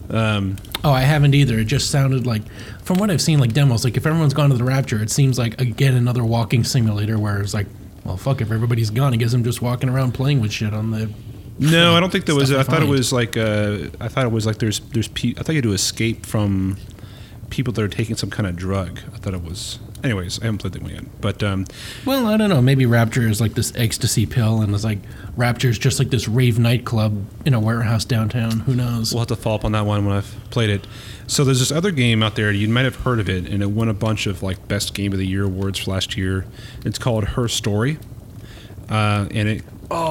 Um, 0.08 0.56
Oh, 0.84 0.92
I 0.92 1.00
haven't 1.00 1.34
either. 1.34 1.58
It 1.58 1.64
just 1.64 1.90
sounded 1.90 2.26
like, 2.26 2.42
from 2.82 2.98
what 2.98 3.10
I've 3.10 3.22
seen, 3.22 3.38
like 3.38 3.54
demos, 3.54 3.84
like 3.84 3.96
if 3.96 4.04
everyone's 4.06 4.34
gone 4.34 4.50
to 4.50 4.56
the 4.56 4.64
Rapture, 4.64 5.02
it 5.02 5.10
seems 5.10 5.38
like 5.38 5.58
again 5.58 5.94
another 5.94 6.22
walking 6.22 6.62
simulator 6.62 7.18
where 7.18 7.40
it's 7.40 7.54
like, 7.54 7.66
well, 8.04 8.18
fuck, 8.18 8.42
if 8.42 8.50
everybody's 8.52 8.90
gone, 8.90 9.14
I 9.14 9.16
guess 9.16 9.32
I'm 9.32 9.42
just 9.42 9.62
walking 9.62 9.88
around 9.88 10.12
playing 10.12 10.40
with 10.40 10.52
shit 10.52 10.74
on 10.74 10.90
the. 10.90 11.10
No, 11.58 11.94
I 11.96 12.00
don't 12.00 12.10
think 12.10 12.26
there 12.26 12.34
was. 12.34 12.52
I 12.52 12.62
thought 12.62 12.82
it 12.82 12.88
was 12.88 13.12
like. 13.12 13.36
Uh, 13.36 13.88
I 14.00 14.08
thought 14.08 14.24
it 14.24 14.32
was 14.32 14.46
like 14.46 14.58
there's 14.58 14.80
there's. 14.80 15.08
Pe- 15.08 15.34
I 15.38 15.42
thought 15.42 15.50
you 15.50 15.56
had 15.58 15.64
to 15.64 15.72
escape 15.72 16.26
from 16.26 16.76
people 17.50 17.72
that 17.72 17.82
are 17.82 17.88
taking 17.88 18.16
some 18.16 18.30
kind 18.30 18.46
of 18.48 18.56
drug. 18.56 19.00
I 19.14 19.18
thought 19.18 19.34
it 19.34 19.42
was. 19.42 19.78
Anyways, 20.02 20.40
I 20.40 20.44
haven't 20.46 20.58
played 20.58 20.74
that 20.74 20.82
one 20.82 20.92
yet. 20.92 21.20
But 21.22 21.42
um, 21.42 21.64
Well, 22.04 22.26
I 22.26 22.36
don't 22.36 22.50
know. 22.50 22.60
Maybe 22.60 22.84
Rapture 22.84 23.26
is 23.26 23.40
like 23.40 23.54
this 23.54 23.72
ecstasy 23.76 24.26
pill, 24.26 24.60
and 24.60 24.74
it's 24.74 24.84
like 24.84 24.98
Rapture 25.36 25.68
is 25.70 25.78
just 25.78 25.98
like 25.98 26.10
this 26.10 26.28
rave 26.28 26.58
nightclub 26.58 27.24
in 27.46 27.54
a 27.54 27.60
warehouse 27.60 28.04
downtown. 28.04 28.60
Who 28.60 28.74
knows? 28.74 29.12
we'll 29.12 29.20
have 29.20 29.28
to 29.28 29.36
follow 29.36 29.56
up 29.56 29.64
on 29.64 29.72
that 29.72 29.86
one 29.86 30.04
when 30.04 30.14
I've 30.16 30.36
played 30.50 30.68
it. 30.70 30.86
So 31.26 31.42
there's 31.44 31.60
this 31.60 31.72
other 31.72 31.90
game 31.90 32.22
out 32.22 32.34
there. 32.36 32.50
You 32.52 32.68
might 32.68 32.84
have 32.84 32.96
heard 32.96 33.18
of 33.20 33.30
it, 33.30 33.46
and 33.48 33.62
it 33.62 33.70
won 33.70 33.88
a 33.88 33.94
bunch 33.94 34.26
of 34.26 34.42
like 34.42 34.66
best 34.68 34.92
game 34.92 35.12
of 35.12 35.18
the 35.18 35.26
year 35.26 35.44
awards 35.44 35.78
for 35.78 35.92
last 35.92 36.16
year. 36.18 36.44
It's 36.84 36.98
called 36.98 37.24
Her 37.24 37.48
Story, 37.48 37.98
uh, 38.90 39.26
and 39.30 39.48
it 39.48 39.64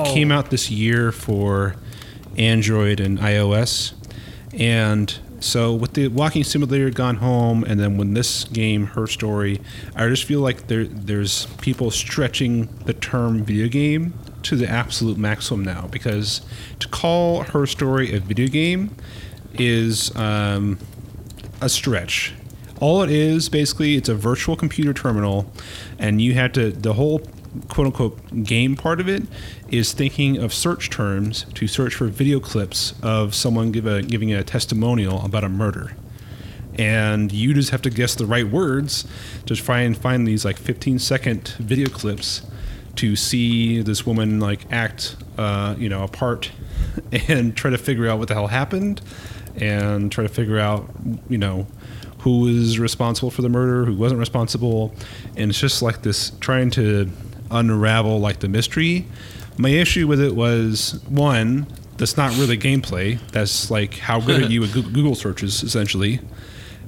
came 0.06 0.32
out 0.32 0.50
this 0.50 0.70
year 0.70 1.12
for 1.12 1.76
Android 2.38 3.00
and 3.00 3.20
iOS. 3.20 3.94
And 4.54 5.18
so 5.40 5.74
with 5.74 5.94
the 5.94 6.08
walking 6.08 6.44
simulator 6.44 6.90
gone 6.90 7.18
home, 7.18 7.64
and 7.66 7.80
then 7.80 7.98
when 7.98 8.14
this 8.14 8.46
game, 8.46 8.88
Her 8.88 9.08
Story, 9.08 9.60
I 9.96 10.08
just 10.08 10.24
feel 10.24 10.40
like 10.40 10.68
there 10.68 10.86
there's 10.86 11.48
people 11.62 11.92
stretching 11.92 12.70
the 12.86 12.94
term 12.94 13.44
video 13.44 13.68
game 13.68 14.14
to 14.44 14.56
the 14.56 14.70
absolute 14.70 15.18
maximum 15.18 15.64
now 15.64 15.88
because 15.88 16.42
to 16.80 16.88
call 16.88 17.44
Her 17.44 17.66
Story 17.66 18.16
a 18.16 18.20
video 18.20 18.48
game 18.48 18.96
is 19.56 20.16
um, 20.16 20.80
a 21.62 21.68
stretch. 21.68 22.34
All 22.80 23.04
it 23.04 23.10
is 23.10 23.50
basically 23.50 23.96
it's 23.96 24.10
a 24.10 24.16
virtual 24.16 24.56
computer 24.56 24.94
terminal, 24.94 25.52
and 26.00 26.22
you 26.22 26.36
had 26.36 26.54
to 26.54 26.72
the 26.72 26.94
whole 26.94 27.20
quote 27.70 27.88
unquote 27.88 28.44
game 28.44 28.76
part 28.76 29.00
of 29.00 29.08
it 29.08 29.24
is 29.70 29.94
thinking 29.94 30.38
of 30.38 30.54
search 30.54 30.90
terms 30.90 31.46
to 31.54 31.68
search 31.68 31.96
for 31.96 32.08
video 32.08 32.40
clips 32.40 32.94
of 33.02 33.36
someone 33.36 33.72
give 33.72 33.86
a, 33.86 34.02
giving 34.02 34.34
a 34.34 34.44
testimonial 34.44 35.24
about 35.26 35.44
a 35.44 35.50
murder. 35.50 35.96
And 36.76 37.32
you 37.32 37.54
just 37.54 37.70
have 37.70 37.84
to 37.84 37.90
guess 37.90 38.16
the 38.16 38.26
right 38.26 38.48
words 38.48 39.06
to 39.46 39.56
try 39.56 39.82
and 39.82 39.96
find 39.96 40.28
these 40.28 40.44
like 40.44 40.58
15 40.58 41.00
second 41.00 41.50
video 41.60 41.88
clips 41.88 42.42
to 42.96 43.16
see 43.16 43.82
this 43.82 44.06
woman 44.06 44.40
like 44.40 44.72
act, 44.72 45.16
uh, 45.38 45.76
you 45.78 45.90
know, 45.90 46.04
a 46.04 46.08
part 46.08 46.52
and 47.28 47.56
try 47.56 47.72
to 47.72 47.78
figure 47.78 48.08
out 48.08 48.20
what 48.20 48.28
the 48.28 48.34
hell 48.34 48.48
happened 48.48 49.02
and 49.56 50.12
try 50.12 50.24
to 50.24 50.30
figure 50.30 50.60
out, 50.60 50.90
you 51.30 51.38
know, 51.38 51.68
who 52.20 52.40
was 52.40 52.80
responsible 52.80 53.30
for 53.30 53.42
the 53.42 53.50
murder, 53.50 53.86
who 53.86 53.94
wasn't 53.96 54.18
responsible, 54.18 54.94
and 55.36 55.50
it's 55.50 55.60
just 55.60 55.82
like 55.82 56.04
this 56.04 56.32
trying 56.40 56.72
to 56.72 57.10
unravel 57.54 58.20
like 58.20 58.40
the 58.40 58.48
mystery. 58.48 59.06
My 59.58 59.70
issue 59.70 60.08
with 60.08 60.20
it 60.20 60.36
was 60.36 61.00
one, 61.08 61.68
that's 61.98 62.18
not 62.18 62.32
really 62.38 62.58
gameplay. 62.58 63.20
That's 63.32 63.70
like 63.70 63.96
how 63.96 64.20
good 64.20 64.44
are 64.44 64.48
you 64.48 64.64
at 64.64 64.72
Google 64.74 65.16
searches 65.16 65.64
essentially. 65.64 66.20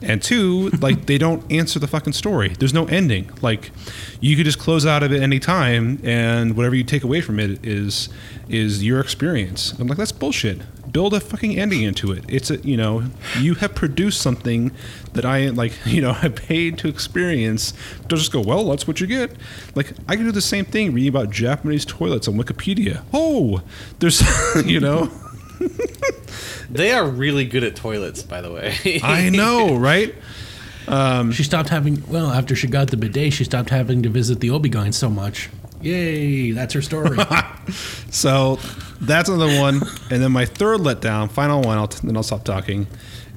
And 0.02 0.22
two, 0.22 0.70
like 0.82 1.06
they 1.06 1.18
don't 1.18 1.50
answer 1.52 1.80
the 1.80 1.88
fucking 1.88 2.14
story. 2.14 2.50
There's 2.50 2.74
no 2.74 2.86
ending. 2.86 3.32
Like 3.42 3.72
you 4.20 4.36
could 4.36 4.46
just 4.46 4.60
close 4.60 4.86
out 4.86 5.04
of 5.04 5.12
it 5.12 5.22
any 5.22 5.40
time, 5.40 6.00
and 6.04 6.56
whatever 6.56 6.76
you 6.76 6.84
take 6.84 7.04
away 7.04 7.22
from 7.22 7.40
it 7.40 7.66
is 7.66 8.10
is 8.50 8.84
your 8.84 9.00
experience. 9.00 9.74
I'm 9.80 9.88
like, 9.88 9.98
that's 9.98 10.12
bullshit. 10.12 10.62
Build 10.92 11.14
a 11.14 11.20
fucking 11.20 11.58
ending 11.58 11.82
into 11.82 12.12
it. 12.12 12.24
It's 12.28 12.52
a 12.52 12.58
you 12.58 12.78
know, 12.78 13.06
you 13.40 13.56
have 13.56 13.76
produced 13.76 14.22
something 14.22 14.72
that 15.14 15.26
I 15.26 15.48
like, 15.50 15.74
you 15.86 16.02
know, 16.02 16.18
i 16.22 16.30
paid 16.30 16.78
to 16.80 16.88
experience. 16.88 17.74
Don't 18.08 18.20
just 18.20 18.32
go, 18.32 18.42
well, 18.42 18.70
that's 18.70 18.88
what 18.88 19.00
you 19.02 19.08
get. 19.08 19.32
Like 19.76 19.94
I 20.08 20.16
can 20.16 20.26
do 20.26 20.32
the 20.32 20.42
same 20.42 20.66
thing 20.66 20.94
reading 20.94 21.10
about 21.10 21.30
Japanese 21.30 21.86
toilets 21.86 22.28
on 22.28 22.36
Wikipedia. 22.36 23.04
Oh, 23.14 23.62
there's 24.00 24.22
you 24.66 24.80
know. 24.80 25.12
They 26.70 26.92
are 26.92 27.08
really 27.08 27.46
good 27.46 27.64
at 27.64 27.76
toilets, 27.76 28.24
by 28.24 28.42
the 28.42 28.52
way. 28.52 29.00
I 29.04 29.30
know, 29.30 29.76
right? 29.76 30.14
She 31.32 31.44
stopped 31.44 31.70
having. 31.70 32.04
Well, 32.08 32.32
after 32.32 32.56
she 32.56 32.68
got 32.68 32.90
the 32.90 32.98
bidet, 32.98 33.34
she 33.34 33.44
stopped 33.44 33.70
having 33.70 34.04
to 34.04 34.10
visit 34.10 34.40
the 34.40 34.50
OB-GYN 34.50 34.94
so 34.94 35.10
much. 35.10 35.50
Yay, 35.82 36.52
that's 36.52 36.74
her 36.74 36.82
story. 36.82 37.18
So 38.12 38.60
that's 39.02 39.28
another 39.28 39.60
one. 39.60 39.82
And 40.12 40.22
then 40.22 40.32
my 40.32 40.46
third 40.46 40.82
letdown, 40.82 41.32
final 41.32 41.62
one, 41.62 41.78
I'll 41.78 41.88
then 41.88 42.16
I'll 42.16 42.24
stop 42.24 42.44
talking. 42.44 42.88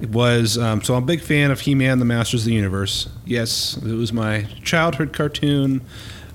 It 0.01 0.11
was 0.11 0.57
um, 0.59 0.83
so 0.83 0.95
I'm 0.95 1.03
a 1.03 1.07
big 1.07 1.21
fan 1.21 1.51
of 1.51 1.61
He-Man, 1.61 1.99
the 1.99 2.05
Masters 2.05 2.43
of 2.43 2.47
the 2.47 2.55
Universe. 2.55 3.09
Yes, 3.25 3.77
it 3.79 3.95
was 3.95 4.12
my 4.12 4.43
childhood 4.62 5.12
cartoon. 5.12 5.81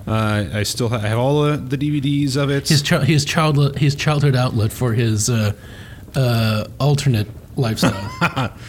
Uh, 0.05 0.45
I 0.53 0.63
still 0.63 0.89
ha- 0.89 0.97
I 0.97 1.07
have 1.07 1.17
all 1.19 1.43
the, 1.43 1.57
the 1.57 1.77
DVDs 1.77 2.35
of 2.35 2.49
it. 2.49 2.67
his 2.67 2.81
chi- 2.81 3.05
his 3.05 3.23
child 3.25 3.77
his 3.77 3.95
childhood 3.95 4.35
outlet 4.35 4.71
for 4.73 4.93
his 4.93 5.29
uh, 5.29 5.53
uh, 6.15 6.65
alternate 6.79 7.27
lifestyle. 7.55 8.53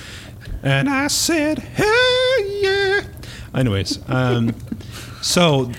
And 0.65 0.89
I 0.89 1.09
said, 1.09 1.59
hey, 1.59 2.61
yeah. 2.63 3.03
Anyways, 3.55 3.99
um, 4.09 4.55
so 5.21 5.71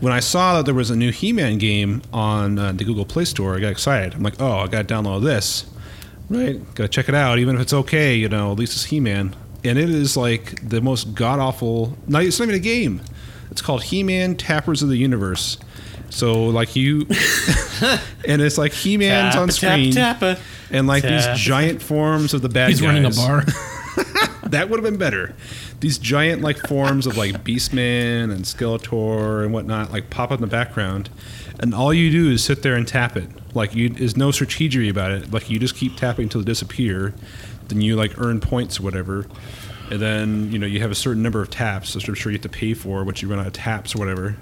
when 0.00 0.12
I 0.12 0.20
saw 0.20 0.58
that 0.58 0.66
there 0.66 0.74
was 0.74 0.90
a 0.90 0.96
new 0.96 1.10
He 1.10 1.32
Man 1.32 1.56
game 1.56 2.02
on 2.12 2.58
uh, 2.58 2.72
the 2.72 2.84
Google 2.84 3.06
Play 3.06 3.24
Store, 3.24 3.56
I 3.56 3.60
got 3.60 3.70
excited. 3.72 4.12
I'm 4.14 4.22
like, 4.22 4.38
oh, 4.38 4.58
I 4.58 4.66
got 4.66 4.86
to 4.86 4.94
download 4.94 5.24
this. 5.24 5.64
Right? 6.28 6.62
Got 6.74 6.84
to 6.84 6.88
check 6.88 7.08
it 7.08 7.14
out. 7.14 7.38
Even 7.38 7.54
if 7.54 7.62
it's 7.62 7.72
okay, 7.72 8.14
you 8.14 8.28
know, 8.28 8.52
at 8.52 8.58
least 8.58 8.74
it's 8.74 8.84
He 8.84 9.00
Man. 9.00 9.34
And 9.64 9.78
it 9.78 9.88
is 9.88 10.18
like 10.18 10.68
the 10.68 10.82
most 10.82 11.14
god 11.14 11.38
awful. 11.38 11.96
It's 12.06 12.38
not 12.38 12.44
even 12.44 12.54
a 12.56 12.58
game. 12.58 13.00
It's 13.50 13.62
called 13.62 13.84
He 13.84 14.02
Man 14.02 14.36
Tappers 14.36 14.82
of 14.82 14.88
the 14.88 14.96
Universe. 14.96 15.58
So, 16.10 16.44
like, 16.46 16.76
you. 16.76 17.00
and 18.26 18.40
it's 18.40 18.58
like 18.58 18.72
He 18.72 18.96
Man's 18.96 19.36
on 19.36 19.50
screen. 19.50 19.92
Tappa. 19.92 20.38
And 20.70 20.86
like 20.86 21.02
Tap. 21.02 21.10
these 21.34 21.40
giant 21.40 21.82
forms 21.82 22.34
of 22.34 22.42
the 22.42 22.48
bad 22.48 22.70
He's 22.70 22.80
guys. 22.80 22.86
running 22.88 23.04
a 23.04 23.10
bar. 23.10 23.44
That 24.50 24.70
would 24.70 24.78
have 24.78 24.84
been 24.84 24.98
better. 24.98 25.34
These 25.80 25.98
giant 25.98 26.42
like 26.42 26.58
forms 26.58 27.06
of 27.06 27.16
like 27.16 27.42
Beastman 27.44 28.32
and 28.32 28.44
Skeletor 28.44 29.44
and 29.44 29.52
whatnot 29.52 29.90
like 29.90 30.08
pop 30.10 30.30
up 30.30 30.38
in 30.38 30.40
the 30.40 30.46
background, 30.46 31.10
and 31.58 31.74
all 31.74 31.92
you 31.92 32.10
do 32.10 32.30
is 32.30 32.44
sit 32.44 32.62
there 32.62 32.74
and 32.74 32.86
tap 32.86 33.16
it. 33.16 33.28
Like 33.54 33.74
you, 33.74 33.88
there's 33.88 34.16
no 34.16 34.30
strategy 34.30 34.88
about 34.88 35.10
it. 35.10 35.32
Like 35.32 35.50
you 35.50 35.58
just 35.58 35.74
keep 35.76 35.96
tapping 35.96 36.24
until 36.24 36.42
they 36.42 36.46
disappear. 36.46 37.14
Then 37.68 37.80
you 37.80 37.96
like 37.96 38.18
earn 38.20 38.40
points 38.40 38.78
or 38.78 38.84
whatever, 38.84 39.26
and 39.90 40.00
then 40.00 40.50
you 40.52 40.58
know 40.58 40.66
you 40.66 40.80
have 40.80 40.90
a 40.90 40.94
certain 40.96 41.22
number 41.22 41.40
of 41.40 41.50
taps, 41.50 41.94
which 41.94 42.08
I'm 42.08 42.14
sure 42.14 42.32
you 42.32 42.38
have 42.38 42.42
to 42.42 42.48
pay 42.48 42.74
for, 42.74 43.04
which 43.04 43.22
you 43.22 43.28
run 43.28 43.38
out 43.40 43.46
of 43.46 43.52
taps 43.52 43.94
or 43.94 43.98
whatever. 43.98 44.36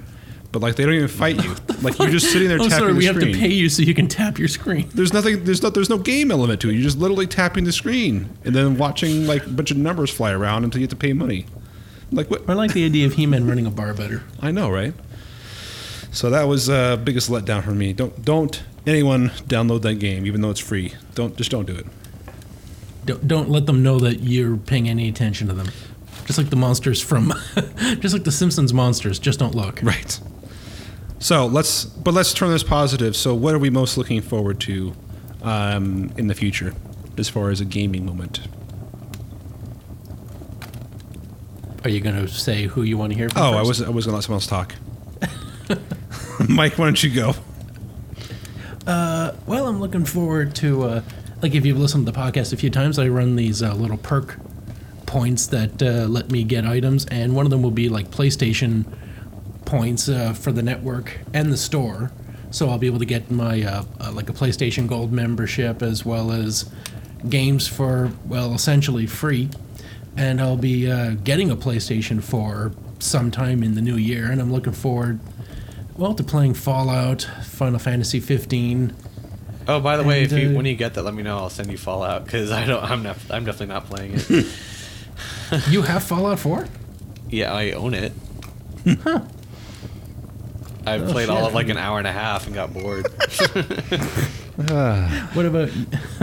But 0.53 0.63
like 0.63 0.77
they 0.77 0.85
don't 0.85 0.95
even 0.95 1.09
fight 1.09 1.43
you. 1.43 1.55
Like 1.83 1.99
you're 1.99 2.09
just 2.09 2.33
sitting 2.33 2.49
there 2.49 2.59
I'm 2.63 2.71
tapping 2.71 2.79
sorry, 2.79 2.93
the 2.95 2.99
we 2.99 3.05
have 3.05 3.17
screen. 3.17 3.35
to 3.35 3.39
pay 3.39 3.49
you 3.49 3.69
so 3.69 3.83
you 3.83 3.93
can 3.93 4.09
tap 4.09 4.39
your 4.39 4.49
screen. 4.49 4.89
There's 4.95 5.13
nothing. 5.13 5.45
There's 5.45 5.63
no. 5.63 5.69
There's 5.69 5.91
no 5.91 5.99
game 5.99 6.31
element 6.31 6.63
to 6.63 6.71
it. 6.71 6.75
You're 6.75 6.83
just 6.83 6.97
literally 6.97 7.27
tapping 7.27 7.65
the 7.65 7.73
screen 7.73 8.31
and 8.45 8.55
then 8.55 8.79
watching 8.79 9.27
like 9.27 9.45
a 9.45 9.51
bunch 9.51 9.71
of 9.71 9.77
numbers 9.77 10.11
fly 10.11 10.33
around 10.33 10.65
until 10.65 10.81
you 10.81 10.85
have 10.85 10.91
to 10.91 10.97
pay 10.97 11.13
money. 11.13 11.45
Like 12.11 12.31
what? 12.31 12.49
I 12.49 12.55
like 12.55 12.73
the 12.73 12.87
idea 12.87 13.07
of 13.07 13.15
He-Man 13.15 13.47
running 13.47 13.67
a 13.67 13.71
bar 13.71 13.93
better. 13.93 14.23
I 14.41 14.51
know, 14.51 14.71
right? 14.71 14.95
So 16.11 16.31
that 16.31 16.45
was 16.45 16.71
uh, 16.71 16.97
biggest 16.97 17.29
letdown 17.29 17.65
for 17.65 17.73
me. 17.73 17.93
Don't 17.93 18.25
don't 18.25 18.63
anyone 18.87 19.29
download 19.49 19.83
that 19.83 19.97
game, 19.97 20.25
even 20.25 20.41
though 20.41 20.51
it's 20.51 20.61
free. 20.61 20.95
Don't 21.15 21.37
just 21.37 21.51
don't 21.51 21.67
do 21.67 21.75
it. 21.75 21.87
Don't, 23.05 23.29
don't 23.29 23.51
let 23.51 23.67
them 23.67 23.83
know 23.83 23.99
that 24.01 24.21
you're 24.21 24.57
paying 24.57 24.89
any 24.89 25.09
attention 25.09 25.49
to 25.49 25.55
them. 25.55 25.69
Just 26.27 26.39
like 26.39 26.49
the 26.51 26.57
monsters 26.57 27.01
from, 27.03 27.33
just 28.01 28.15
like 28.15 28.25
the 28.25 28.33
Simpsons 28.33 28.73
monsters. 28.73 29.19
Just 29.19 29.39
don't 29.39 29.55
look. 29.55 29.81
Right. 29.83 30.19
So 31.19 31.47
let's 31.47 31.85
but 31.85 32.15
let's 32.15 32.33
turn 32.33 32.51
this 32.51 32.63
positive. 32.63 33.15
So 33.17 33.35
what 33.35 33.55
are 33.55 33.59
we 33.59 33.69
most 33.71 33.97
looking 33.99 34.21
forward 34.23 34.59
to 34.61 34.95
um, 35.43 36.11
in 36.17 36.27
the 36.29 36.35
future, 36.35 36.75
as 37.19 37.29
far 37.29 37.51
as 37.51 37.61
a 37.61 37.65
gaming 37.67 38.07
moment? 38.07 38.41
Are 41.85 41.91
you 41.91 42.01
going 42.01 42.17
to 42.17 42.29
say 42.29 42.65
who 42.67 42.83
you 42.83 42.97
want 42.97 43.13
to 43.13 43.19
hear 43.19 43.29
from 43.29 43.43
Oh, 43.43 43.53
I 43.53 43.59
first? 43.59 43.69
was 43.69 43.83
I 43.83 43.91
was 43.91 44.07
gonna 44.07 44.17
let 44.17 44.25
someone 44.25 44.37
else 44.39 44.47
talk. 44.47 44.75
Mike, 46.49 46.79
why 46.79 46.87
don't 46.87 47.03
you 47.03 47.11
go? 47.15 47.35
Well, 48.87 49.67
I'm 49.67 49.81
looking 49.81 50.05
forward 50.05 50.55
to, 50.57 50.83
uh, 50.85 51.03
like, 51.43 51.55
if 51.55 51.67
you've 51.67 51.79
listened 51.79 52.07
to 52.07 52.13
the 52.13 52.19
podcast 52.19 52.53
a 52.53 52.57
few 52.57 52.71
times, 52.71 52.99
I 52.99 53.09
run 53.09 53.37
these 53.37 53.63
uh, 53.63 53.75
little 53.75 53.99
perk 53.99 54.39
points 55.07 55.47
that 55.49 55.83
uh, 55.83 56.07
let 56.09 56.31
me 56.31 56.43
get 56.43 56.67
items, 56.67 57.07
and 57.07 57.37
one 57.37 57.47
of 57.47 57.51
them 57.51 57.63
will 57.63 57.71
be 57.71 57.89
like 57.89 58.11
PlayStation 58.11 58.85
points 59.65 60.09
uh, 60.09 60.33
for 60.33 60.53
the 60.53 60.63
network 60.63 61.19
and 61.33 61.53
the 61.53 61.57
store. 61.57 62.11
So 62.51 62.69
I'll 62.69 62.79
be 62.79 62.87
able 62.87 63.01
to 63.01 63.05
get 63.05 63.31
my 63.31 63.63
uh, 63.63 63.85
uh, 64.01 64.13
like 64.13 64.29
a 64.29 64.33
PlayStation 64.33 64.87
Gold 64.87 65.13
membership 65.13 65.83
as 65.83 66.05
well 66.05 66.31
as 66.33 66.71
games 67.29 67.67
for 67.67 68.13
well 68.27 68.55
essentially 68.55 69.07
free, 69.07 69.51
and 70.17 70.41
I'll 70.41 70.57
be 70.57 70.91
uh, 70.91 71.11
getting 71.23 71.51
a 71.51 71.57
PlayStation 71.57 72.23
4 72.23 72.73
sometime 72.99 73.63
in 73.63 73.75
the 73.75 73.83
new 73.83 73.97
year, 73.97 74.31
and 74.31 74.41
I'm 74.41 74.53
looking 74.53 74.73
forward. 74.73 75.21
Well, 75.97 76.15
to 76.15 76.25
playing 76.25 76.55
Fallout, 76.55 77.23
Final 77.45 77.79
Fantasy 77.79 78.19
15, 78.19 78.95
Oh, 79.67 79.81
by 79.81 79.97
the 79.97 80.05
way, 80.05 80.25
And, 80.25 80.33
if 80.33 80.39
you 80.39 80.51
uh, 80.51 80.53
when 80.55 80.67
you 80.67 80.75
get 80.77 80.95
that, 80.95 81.03
let 81.05 81.15
me 81.15 81.23
know. 81.23 81.39
I'll 81.39 81.51
send 81.51 81.71
you 81.71 81.79
Fallout 81.79 82.25
because 82.25 82.51
I 82.51 82.67
don't. 82.67 82.83
I'm 82.85 83.03
not. 83.03 83.17
I'm 83.31 83.45
definitely 83.45 83.75
not 83.75 83.87
playing 83.87 84.13
it. 84.17 84.47
You 85.71 85.83
have 85.83 86.03
Fallout 86.03 86.41
4? 86.41 86.67
yeah, 87.31 87.53
I 87.55 87.71
own 87.73 87.95
it. 87.95 88.13
I 90.87 90.99
Oh, 90.99 91.11
played 91.13 91.29
all 91.31 91.47
of 91.47 91.55
like 91.55 91.69
an 91.69 91.77
hour 91.79 91.99
and 91.99 92.07
a 92.07 92.13
half 92.13 92.47
and 92.47 92.55
got 92.55 92.73
bored. 92.75 93.07
What 94.57 95.47
about? 95.47 95.71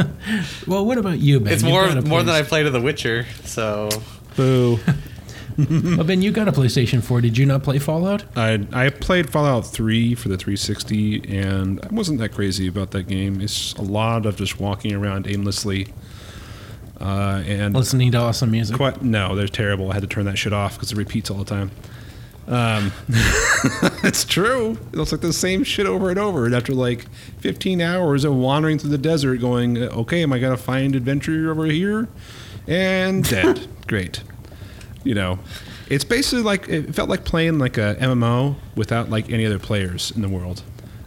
well, 0.67 0.85
what 0.85 0.97
about 0.97 1.19
you, 1.19 1.39
man? 1.41 1.51
it's 1.53 1.63
You've 1.63 1.71
more 1.71 2.01
more 2.01 2.23
than 2.23 2.33
I 2.33 2.41
Play- 2.41 2.49
played 2.49 2.65
of 2.67 2.73
The 2.73 2.79
Witcher. 2.81 3.25
So 3.43 3.89
Boo. 4.37 4.79
Oh, 5.99 6.03
Ben, 6.03 6.21
you 6.21 6.31
got 6.31 6.47
a 6.47 6.51
PlayStation 6.51 7.03
4. 7.03 7.21
Did 7.21 7.37
you 7.37 7.45
not 7.45 7.63
play 7.63 7.79
Fallout? 7.79 8.23
I 8.35 8.65
I 8.73 8.89
played 8.89 9.29
Fallout 9.29 9.65
3 9.65 10.15
for 10.15 10.29
the 10.29 10.37
360, 10.37 11.23
and 11.37 11.79
I 11.83 11.87
wasn't 11.93 12.19
that 12.19 12.29
crazy 12.29 12.67
about 12.67 12.91
that 12.91 13.03
game. 13.03 13.41
It's 13.41 13.73
a 13.73 13.81
lot 13.81 14.25
of 14.25 14.35
just 14.37 14.59
walking 14.59 14.93
around 14.93 15.27
aimlessly. 15.27 15.93
Uh, 16.99 17.41
and 17.47 17.73
Listening 17.73 18.11
to 18.11 18.19
awesome 18.19 18.51
music. 18.51 18.77
quite 18.77 19.01
no, 19.01 19.35
they're 19.35 19.47
terrible. 19.47 19.89
I 19.91 19.95
had 19.95 20.01
to 20.03 20.07
turn 20.07 20.25
that 20.25 20.37
shit 20.37 20.53
off 20.53 20.75
because 20.75 20.91
it 20.91 20.97
repeats 20.97 21.31
all 21.31 21.37
the 21.37 21.45
time. 21.45 21.71
Um, 22.47 22.91
it's 24.03 24.23
true. 24.23 24.77
It 24.91 24.95
looks 24.97 25.11
like 25.11 25.21
the 25.21 25.33
same 25.33 25.63
shit 25.63 25.85
over 25.87 26.09
and 26.09 26.19
over. 26.19 26.45
And 26.45 26.53
after 26.53 26.73
like 26.73 27.09
15 27.39 27.81
hours 27.81 28.23
of 28.23 28.35
wandering 28.35 28.77
through 28.77 28.91
the 28.91 28.97
desert, 28.97 29.37
going, 29.41 29.77
okay, 29.77 30.21
am 30.21 30.31
I 30.33 30.39
gonna 30.39 30.57
find 30.57 30.95
adventure 30.95 31.49
over 31.51 31.65
here? 31.65 32.07
And 32.67 33.27
dead. 33.27 33.67
Great. 33.87 34.21
You 35.03 35.15
know, 35.15 35.39
it's 35.89 36.03
basically 36.03 36.43
like 36.43 36.67
it 36.69 36.93
felt 36.93 37.09
like 37.09 37.25
playing 37.25 37.57
like 37.59 37.77
a 37.77 37.95
MMO 37.99 38.55
without 38.75 39.09
like 39.09 39.29
any 39.31 39.45
other 39.45 39.59
players 39.59 40.11
in 40.11 40.21
the 40.21 40.29
world. 40.29 40.61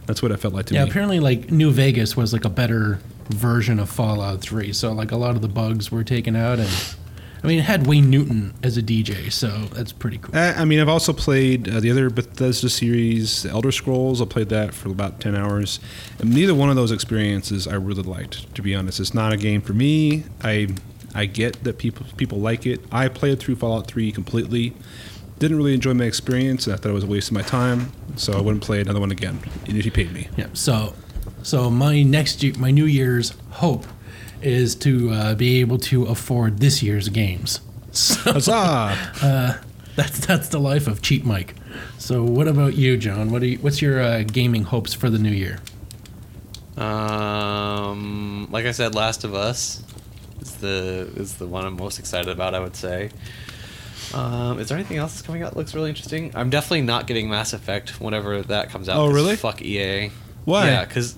That's 0.05 0.21
what 0.21 0.31
it 0.31 0.37
felt 0.37 0.53
like 0.53 0.65
to 0.67 0.73
Yeah, 0.73 0.81
me. 0.81 0.85
Yeah, 0.85 0.91
apparently, 0.91 1.19
like 1.19 1.51
New 1.51 1.71
Vegas 1.71 2.15
was 2.15 2.33
like 2.33 2.45
a 2.45 2.49
better 2.49 2.99
version 3.29 3.79
of 3.79 3.89
Fallout 3.89 4.41
3. 4.41 4.71
So, 4.73 4.91
like, 4.91 5.11
a 5.11 5.17
lot 5.17 5.35
of 5.35 5.41
the 5.41 5.47
bugs 5.47 5.91
were 5.91 6.03
taken 6.03 6.35
out, 6.35 6.59
and 6.59 6.69
I 7.43 7.47
mean, 7.47 7.59
it 7.59 7.63
had 7.63 7.87
Wayne 7.87 8.09
Newton 8.09 8.53
as 8.61 8.77
a 8.77 8.83
DJ, 8.83 9.31
so 9.31 9.47
that's 9.73 9.91
pretty 9.91 10.17
cool. 10.19 10.35
Uh, 10.35 10.53
I 10.55 10.65
mean, 10.65 10.79
I've 10.79 10.89
also 10.89 11.13
played 11.13 11.67
uh, 11.67 11.79
the 11.79 11.89
other 11.91 12.09
Bethesda 12.09 12.69
series, 12.69 13.43
The 13.43 13.49
Elder 13.49 13.71
Scrolls. 13.71 14.21
I 14.21 14.25
played 14.25 14.49
that 14.49 14.73
for 14.73 14.89
about 14.89 15.21
10 15.21 15.35
hours. 15.35 15.79
And 16.19 16.33
neither 16.33 16.53
one 16.53 16.69
of 16.69 16.75
those 16.75 16.91
experiences 16.91 17.67
I 17.67 17.75
really 17.75 18.03
liked, 18.03 18.53
to 18.55 18.61
be 18.61 18.75
honest. 18.75 18.99
It's 18.99 19.13
not 19.13 19.33
a 19.33 19.37
game 19.37 19.61
for 19.61 19.73
me. 19.73 20.23
I 20.43 20.67
I 21.15 21.25
get 21.25 21.63
that 21.63 21.77
people 21.77 22.05
people 22.17 22.39
like 22.39 22.65
it. 22.65 22.81
I 22.91 23.07
played 23.07 23.39
through 23.39 23.55
Fallout 23.55 23.87
3 23.87 24.11
completely. 24.11 24.73
Didn't 25.39 25.57
really 25.57 25.73
enjoy 25.73 25.93
my 25.93 26.05
experience. 26.05 26.67
and 26.67 26.73
I 26.73 26.77
thought 26.77 26.89
it 26.89 26.93
was 26.93 27.03
a 27.03 27.07
waste 27.07 27.29
of 27.29 27.33
my 27.33 27.41
time. 27.41 27.91
So 28.15 28.33
I 28.33 28.41
wouldn't 28.41 28.63
play 28.63 28.81
another 28.81 28.99
one 28.99 29.11
again, 29.11 29.39
even 29.63 29.77
if 29.77 29.85
you 29.85 29.91
paid 29.91 30.11
me. 30.11 30.29
Yeah. 30.37 30.47
So, 30.53 30.93
so 31.41 31.69
my 31.69 32.03
next 32.03 32.43
year, 32.43 32.53
my 32.57 32.71
New 32.71 32.85
Year's 32.85 33.33
hope 33.51 33.85
is 34.41 34.75
to 34.75 35.11
uh, 35.11 35.35
be 35.35 35.59
able 35.61 35.77
to 35.79 36.05
afford 36.05 36.59
this 36.59 36.83
year's 36.83 37.09
games. 37.09 37.61
So 37.95 38.33
Huzzah! 38.33 39.61
that's 39.95 40.25
that's 40.25 40.49
the 40.49 40.59
life 40.59 40.87
of 40.87 41.01
cheap 41.01 41.23
Mike. 41.23 41.55
So, 41.97 42.25
what 42.25 42.45
about 42.49 42.75
you, 42.75 42.97
John? 42.97 43.31
What 43.31 43.41
are 43.41 43.45
you, 43.45 43.57
what's 43.59 43.81
your 43.81 44.01
uh, 44.01 44.23
gaming 44.23 44.63
hopes 44.63 44.93
for 44.93 45.09
the 45.09 45.17
new 45.17 45.31
year? 45.31 45.59
Um, 46.77 48.49
like 48.51 48.65
I 48.65 48.71
said, 48.71 48.95
Last 48.95 49.23
of 49.23 49.33
Us 49.33 49.81
is 50.45 50.55
the 50.55 51.11
is 51.15 51.35
the 51.35 51.47
one 51.47 51.65
I'm 51.65 51.75
most 51.75 51.99
excited 51.99 52.29
about. 52.29 52.53
I 52.55 52.59
would 52.59 52.75
say. 52.75 53.09
Um, 54.13 54.59
is 54.59 54.69
there 54.69 54.77
anything 54.77 54.97
else 54.97 55.13
that's 55.13 55.25
coming 55.25 55.41
out 55.43 55.51
that 55.51 55.57
looks 55.57 55.73
really 55.73 55.89
interesting? 55.89 56.31
I'm 56.35 56.49
definitely 56.49 56.81
not 56.83 57.07
getting 57.07 57.29
Mass 57.29 57.53
Effect 57.53 57.99
whenever 57.99 58.41
that 58.43 58.69
comes 58.69 58.87
out. 58.87 58.97
Oh, 58.97 59.05
'cause 59.07 59.15
really? 59.15 59.35
Fuck 59.35 59.61
EA. 59.61 60.11
Why? 60.45 60.67
Yeah, 60.67 60.85
because 60.85 61.15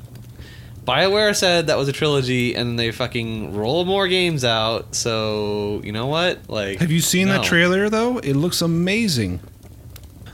Bioware 0.86 1.36
said 1.36 1.68
that 1.68 1.78
was 1.78 1.90
a 1.90 1.92
trilogy, 1.92 2.56
and 2.56 2.80
they 2.80 2.92
fucking 2.92 3.54
roll 3.56 3.84
more 3.84 4.08
games 4.08 4.46
out. 4.46 4.96
So 4.96 5.82
you 5.84 5.92
know 5.92 6.08
what? 6.08 6.50
Like, 6.50 6.80
Have 6.80 6.92
you 6.92 7.02
seen 7.02 7.28
that 7.28 7.42
no. 7.42 7.44
trailer, 7.44 7.90
though? 7.90 8.20
It 8.20 8.36
looks 8.36 8.62
amazing. 8.62 9.42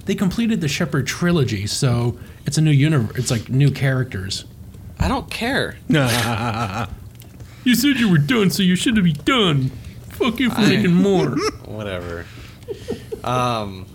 They 0.06 0.16
completed 0.16 0.62
the 0.62 0.68
Shepard 0.68 1.08
trilogy, 1.08 1.66
so 1.66 2.20
it's 2.46 2.58
a 2.58 2.62
new 2.62 2.72
universe. 2.72 3.18
It's 3.18 3.32
like 3.32 3.50
new 3.50 3.72
characters. 3.72 4.46
I 5.00 5.08
don't 5.08 5.30
care. 5.30 5.78
You 7.64 7.76
said 7.76 7.98
you 7.98 8.10
were 8.10 8.18
done, 8.18 8.50
so 8.50 8.62
you 8.64 8.76
should 8.76 8.96
have 8.98 9.06
be 9.06 9.14
done. 9.14 9.70
Fuck 10.10 10.40
you 10.40 10.50
for 10.50 10.62
I- 10.62 10.70
making 10.70 10.94
more. 10.94 11.30
Whatever. 11.66 12.26
Um. 13.24 13.86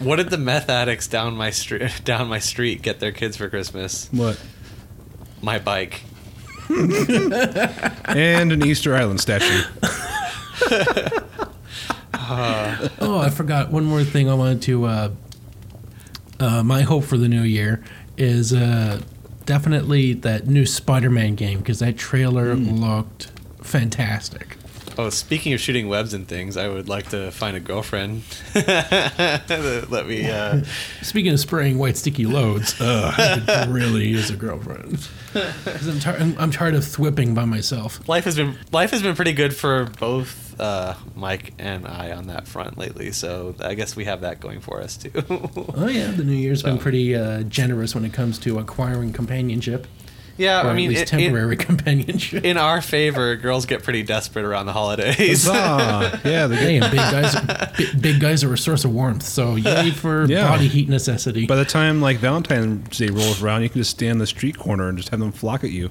What 0.00 0.16
did 0.16 0.30
the 0.30 0.38
meth 0.38 0.68
addicts 0.70 1.06
down 1.06 1.36
my 1.36 1.50
street 1.50 1.90
down 2.04 2.28
my 2.28 2.38
street 2.38 2.80
get 2.82 3.00
their 3.00 3.12
kids 3.12 3.36
for 3.36 3.48
Christmas? 3.50 4.08
What? 4.12 4.40
My 5.42 5.58
bike. 5.58 6.02
And 6.70 8.52
an 8.52 8.64
Easter 8.64 8.94
Island 8.94 9.20
statue. 9.20 9.62
Oh, 12.12 13.18
I 13.22 13.30
forgot 13.30 13.70
one 13.70 13.84
more 13.84 14.04
thing 14.04 14.28
I 14.28 14.34
wanted 14.34 14.62
to. 14.62 14.84
Uh, 14.84 15.10
uh, 16.38 16.62
my 16.62 16.82
hope 16.82 17.04
for 17.04 17.16
the 17.16 17.28
new 17.28 17.42
year 17.42 17.82
is 18.16 18.52
uh, 18.52 19.00
definitely 19.50 20.12
that 20.12 20.46
new 20.46 20.64
Spider-Man 20.64 21.34
game 21.34 21.58
because 21.58 21.80
that 21.80 21.96
trailer 21.96 22.54
mm. 22.54 22.78
looked 22.78 23.32
fantastic. 23.60 24.56
Oh, 25.00 25.08
speaking 25.08 25.54
of 25.54 25.60
shooting 25.60 25.88
webs 25.88 26.12
and 26.12 26.28
things, 26.28 26.58
I 26.58 26.68
would 26.68 26.86
like 26.86 27.08
to 27.10 27.30
find 27.30 27.56
a 27.56 27.60
girlfriend. 27.60 28.22
Let 28.54 30.04
me. 30.06 30.28
Uh, 30.28 30.62
Speaking 31.00 31.32
of 31.32 31.40
spraying 31.40 31.78
white 31.78 31.96
sticky 31.96 32.26
loads, 32.26 32.78
uh, 32.78 33.14
it 33.48 33.68
really 33.70 34.12
is 34.12 34.28
a 34.30 34.36
girlfriend. 34.36 35.08
I'm, 35.34 36.00
tar- 36.00 36.16
I'm, 36.16 36.36
I'm 36.38 36.50
tired 36.50 36.74
of 36.74 36.84
thwipping 36.84 37.32
by 37.34 37.46
myself. 37.46 38.06
life 38.08 38.24
has 38.24 38.36
been 38.36 38.58
life 38.72 38.90
has 38.90 39.00
been 39.00 39.16
pretty 39.16 39.32
good 39.32 39.56
for 39.56 39.86
both 39.98 40.60
uh, 40.60 40.94
Mike 41.14 41.54
and 41.58 41.86
I 41.86 42.12
on 42.12 42.26
that 42.26 42.46
front 42.46 42.76
lately, 42.76 43.10
so 43.12 43.54
I 43.58 43.72
guess 43.74 43.96
we 43.96 44.04
have 44.04 44.20
that 44.20 44.38
going 44.40 44.60
for 44.60 44.82
us 44.82 44.98
too. 44.98 45.10
Oh 45.74 45.88
yeah, 45.88 46.10
the 46.10 46.24
new 46.24 46.34
year's 46.34 46.62
been 46.62 46.76
pretty 46.78 47.16
uh, 47.16 47.42
generous 47.44 47.94
when 47.94 48.04
it 48.04 48.12
comes 48.12 48.38
to 48.40 48.58
acquiring 48.58 49.14
companionship, 49.14 49.86
yeah, 50.36 50.66
or 50.66 50.70
I 50.70 50.74
mean, 50.74 50.86
at 50.86 50.88
least 50.90 51.02
it- 51.02 51.04
it- 51.14 51.20
temporary 51.24 51.56
companionship. 51.68 52.44
in 52.44 52.56
our 52.56 52.80
favor, 52.80 53.36
girls 53.36 53.66
get 53.66 53.82
pretty 53.82 54.02
desperate 54.02 54.44
around 54.44 54.66
the 54.66 54.72
holidays. 54.72 55.46
Huzzah! 55.46 56.20
yeah, 56.28 56.46
the 56.46 56.56
Hey, 56.56 56.80
big 56.80 56.92
guys, 56.92 57.76
big, 57.76 58.02
big 58.02 58.20
guys 58.20 58.42
are 58.44 58.52
a 58.52 58.58
source 58.58 58.84
of 58.84 58.92
warmth. 58.92 59.22
So 59.22 59.56
yay 59.56 59.90
for 59.90 60.24
Yeah. 60.28 60.48
body 60.48 60.68
heat 60.68 60.88
necessity. 60.88 61.46
By 61.46 61.56
the 61.56 61.64
time 61.64 62.00
like 62.00 62.18
Valentine's 62.18 62.96
Day 62.96 63.08
rolls 63.08 63.42
around, 63.42 63.62
you 63.62 63.68
can 63.68 63.80
just 63.80 63.90
stand 63.90 64.12
in 64.12 64.18
the 64.18 64.26
street 64.26 64.56
corner 64.58 64.88
and 64.88 64.96
just 64.96 65.10
have 65.10 65.20
them 65.20 65.32
flock 65.32 65.62
at 65.64 65.70
you. 65.70 65.90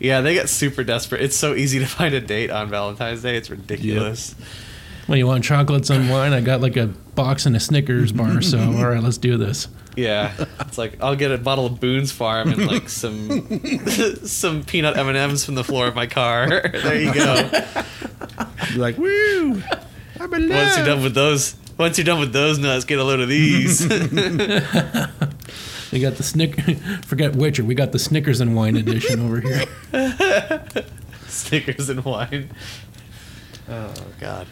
yeah, 0.00 0.20
they 0.20 0.34
get 0.34 0.48
super 0.48 0.84
desperate. 0.84 1.22
It's 1.22 1.36
so 1.36 1.54
easy 1.54 1.78
to 1.78 1.86
find 1.86 2.14
a 2.14 2.20
date 2.20 2.50
on 2.50 2.68
Valentine's 2.68 3.22
Day. 3.22 3.36
It's 3.36 3.48
ridiculous. 3.50 4.34
when 5.06 5.18
you 5.18 5.26
want 5.26 5.44
chocolates 5.44 5.90
and 5.90 6.10
wine, 6.10 6.32
I 6.32 6.40
got 6.40 6.60
like 6.60 6.76
a 6.76 6.88
box 6.88 7.46
and 7.46 7.54
a 7.56 7.60
Snickers 7.60 8.12
bar. 8.12 8.42
So 8.42 8.58
all 8.58 8.86
right, 8.86 9.02
let's 9.02 9.18
do 9.18 9.36
this. 9.36 9.68
Yeah, 9.96 10.32
it's 10.60 10.78
like 10.78 11.00
I'll 11.02 11.16
get 11.16 11.30
a 11.30 11.38
bottle 11.38 11.66
of 11.66 11.80
Boone's 11.80 12.12
Farm 12.12 12.52
and 12.52 12.66
like 12.66 12.88
some 12.88 13.60
some 14.24 14.64
peanut 14.64 14.96
M 14.96 15.08
and 15.08 15.16
M's 15.16 15.44
from 15.44 15.54
the 15.54 15.64
floor 15.64 15.86
of 15.86 15.94
my 15.94 16.06
car. 16.06 16.48
there 16.72 17.00
you 17.00 17.14
go. 17.14 17.50
Be 18.72 18.78
like, 18.78 18.98
woo! 18.98 19.62
I'm 20.20 20.34
in 20.34 20.48
Once 20.48 20.76
you're 20.76 20.86
done 20.86 21.02
with 21.02 21.14
those, 21.14 21.56
once 21.78 21.98
you're 21.98 22.04
done 22.04 22.20
with 22.20 22.32
those 22.32 22.58
nuts, 22.58 22.84
get 22.84 22.98
a 22.98 23.04
load 23.04 23.20
of 23.20 23.28
these. 23.28 23.86
We 25.92 26.00
got 26.00 26.16
the 26.16 26.24
Snick. 26.24 26.60
Forget 27.04 27.36
Witcher. 27.36 27.62
We 27.62 27.76
got 27.76 27.92
the 27.92 28.00
Snickers 28.00 28.40
and 28.40 28.56
wine 28.56 28.76
edition 28.76 29.20
over 29.20 29.40
here. 29.40 29.64
Snickers 31.28 31.88
and 31.88 32.04
wine. 32.04 32.50
Oh 33.68 33.94
God. 34.18 34.48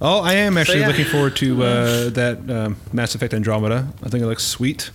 Oh, 0.00 0.20
I 0.20 0.34
am 0.34 0.58
actually 0.58 0.80
yeah. 0.80 0.88
looking 0.88 1.06
forward 1.06 1.36
to 1.36 1.62
uh, 1.62 2.10
that 2.10 2.50
um, 2.50 2.76
Mass 2.92 3.14
Effect 3.14 3.32
Andromeda. 3.34 3.88
I 4.02 4.08
think 4.08 4.22
it 4.22 4.26
looks 4.26 4.44
sweet. 4.44 4.90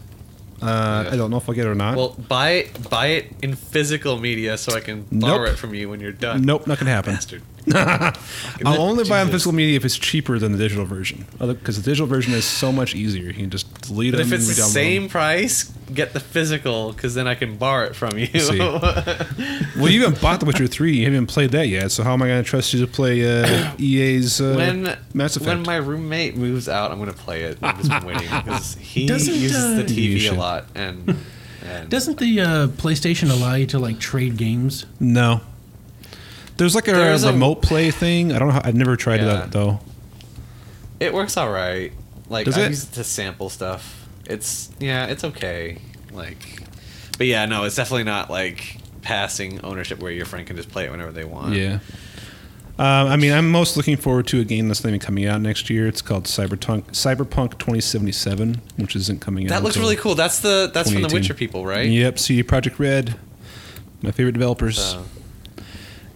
Uh, 0.61 1.09
I 1.11 1.15
don't 1.15 1.31
know 1.31 1.37
if 1.37 1.49
I'll 1.49 1.55
get 1.55 1.65
it 1.65 1.69
or 1.69 1.75
not. 1.75 1.97
Well, 1.97 2.09
buy 2.09 2.51
it, 2.51 2.87
buy 2.89 3.07
it 3.07 3.31
in 3.41 3.55
physical 3.55 4.19
media 4.19 4.59
so 4.59 4.75
I 4.75 4.79
can 4.79 5.07
borrow 5.11 5.45
Nope. 5.45 5.53
it 5.53 5.55
from 5.57 5.73
you 5.73 5.89
when 5.89 5.99
you're 5.99 6.11
done. 6.11 6.43
nope, 6.43 6.67
not 6.67 6.77
gonna 6.77 6.91
happen. 6.91 7.15
Bastard. 7.15 7.41
I'll 7.73 8.79
only 8.81 9.03
buy 9.07 9.21
on 9.21 9.29
physical 9.29 9.53
media 9.53 9.75
if 9.75 9.85
it's 9.85 9.97
cheaper 9.97 10.37
than 10.37 10.51
the 10.51 10.57
digital 10.59 10.85
version. 10.85 11.25
Because 11.39 11.77
the 11.77 11.83
digital 11.83 12.05
version 12.05 12.33
is 12.33 12.45
so 12.45 12.71
much 12.71 12.93
easier. 12.93 13.25
You 13.25 13.33
can 13.33 13.49
just 13.49 13.73
delete 13.81 14.13
But 14.13 14.17
them 14.19 14.27
if 14.27 14.33
it's 14.33 14.47
and 14.49 14.57
the 14.57 14.61
same 14.61 15.09
price, 15.09 15.70
get 15.93 16.13
the 16.13 16.19
physical 16.19 16.93
because 16.93 17.13
then 17.15 17.27
I 17.27 17.35
can 17.35 17.57
borrow 17.57 17.85
it 17.87 17.95
from 17.95 18.17
you. 18.17 18.27
See. 18.27 18.59
Well, 19.77 19.89
you 19.89 20.03
haven't 20.03 20.21
bought 20.21 20.39
The 20.41 20.45
Witcher 20.45 20.67
3. 20.67 20.95
You 20.97 21.05
haven't 21.05 21.27
played 21.27 21.51
that 21.51 21.67
yet. 21.67 21.91
So 21.91 22.03
how 22.03 22.13
am 22.13 22.21
I 22.21 22.27
going 22.27 22.43
to 22.43 22.47
trust 22.47 22.73
you 22.73 22.81
to 22.85 22.91
play 22.91 23.23
uh, 23.41 23.71
EA's 23.79 24.39
uh, 24.41 24.53
when 24.55 24.97
Mass 25.13 25.35
Effect? 25.37 25.47
when 25.47 25.63
my 25.63 25.77
roommate 25.77 26.35
moves 26.35 26.67
out, 26.69 26.91
I'm 26.91 26.99
gonna 26.99 27.13
play 27.13 27.43
it. 27.43 27.57
I've 27.61 27.77
just 27.77 27.89
been 27.89 28.05
waiting 28.05 28.27
because 28.29 28.75
he 28.75 29.07
Doesn't, 29.07 29.33
uses 29.33 29.75
the 29.77 29.83
uh, 29.83 29.87
You 29.97 30.17
TV 30.17 30.31
a 30.31 30.35
lot 30.39 30.65
and. 30.75 31.15
and 31.65 31.89
Doesn't 31.89 32.19
the 32.19 32.41
uh, 32.41 32.67
PlayStation 32.67 33.31
allow 33.31 33.55
you 33.55 33.65
to 33.67 33.79
like 33.79 33.99
trade 33.99 34.37
games? 34.37 34.85
no. 34.99 35.41
There's 36.57 36.75
like 36.75 36.87
a 36.87 36.91
There's 36.91 37.23
a- 37.23 37.31
remote 37.31 37.63
play 37.63 37.89
thing. 37.89 38.31
I 38.33 38.37
don't 38.39 38.49
know. 38.49 38.53
How, 38.55 38.61
I've 38.63 38.75
never 38.75 38.95
tried 38.95 39.21
Yeah. 39.21 39.25
that 39.27 39.51
though. 39.51 39.79
it 40.99 41.11
works 41.13 41.37
all 41.37 41.49
right. 41.51 41.91
Like 42.29 42.45
Does 42.45 42.57
I 42.57 42.65
it? 42.65 42.69
use 42.69 42.83
it 42.83 42.93
to 42.93 43.03
sample 43.03 43.49
stuff. 43.49 44.00
It's 44.31 44.71
yeah, 44.79 45.05
it's 45.07 45.23
okay. 45.23 45.77
Like, 46.11 46.63
but 47.17 47.27
yeah, 47.27 47.45
no, 47.45 47.63
it's 47.65 47.75
definitely 47.75 48.03
not 48.05 48.29
like 48.29 48.77
passing 49.01 49.61
ownership 49.61 49.99
where 49.99 50.11
your 50.11 50.25
friend 50.25 50.45
can 50.45 50.55
just 50.55 50.69
play 50.69 50.85
it 50.85 50.91
whenever 50.91 51.11
they 51.11 51.25
want. 51.25 51.55
Yeah. 51.55 51.79
Um, 52.79 53.07
I 53.09 53.15
mean, 53.15 53.31
I'm 53.31 53.51
most 53.51 53.77
looking 53.77 53.97
forward 53.97 54.25
to 54.27 54.39
a 54.39 54.43
game 54.43 54.67
that's 54.67 54.83
not 54.83 54.89
even 54.89 54.99
coming 54.99 55.27
out 55.27 55.41
next 55.41 55.69
year. 55.69 55.87
It's 55.87 56.01
called 56.01 56.23
Cyberpunk 56.23 56.85
Cyberpunk 56.91 57.59
2077, 57.59 58.61
which 58.77 58.95
isn't 58.95 59.21
coming 59.21 59.45
out. 59.45 59.49
That 59.49 59.63
looks 59.63 59.75
until- 59.75 59.89
really 59.89 60.01
cool. 60.01 60.15
That's 60.15 60.39
the 60.39 60.71
that's 60.73 60.91
from 60.91 61.01
the 61.03 61.09
Witcher 61.09 61.33
people, 61.33 61.65
right? 61.65 61.87
Yep, 61.87 62.17
CD 62.17 62.43
Projekt 62.43 62.79
Red, 62.79 63.15
my 64.01 64.11
favorite 64.11 64.31
developers. 64.31 64.79
So, 64.79 65.05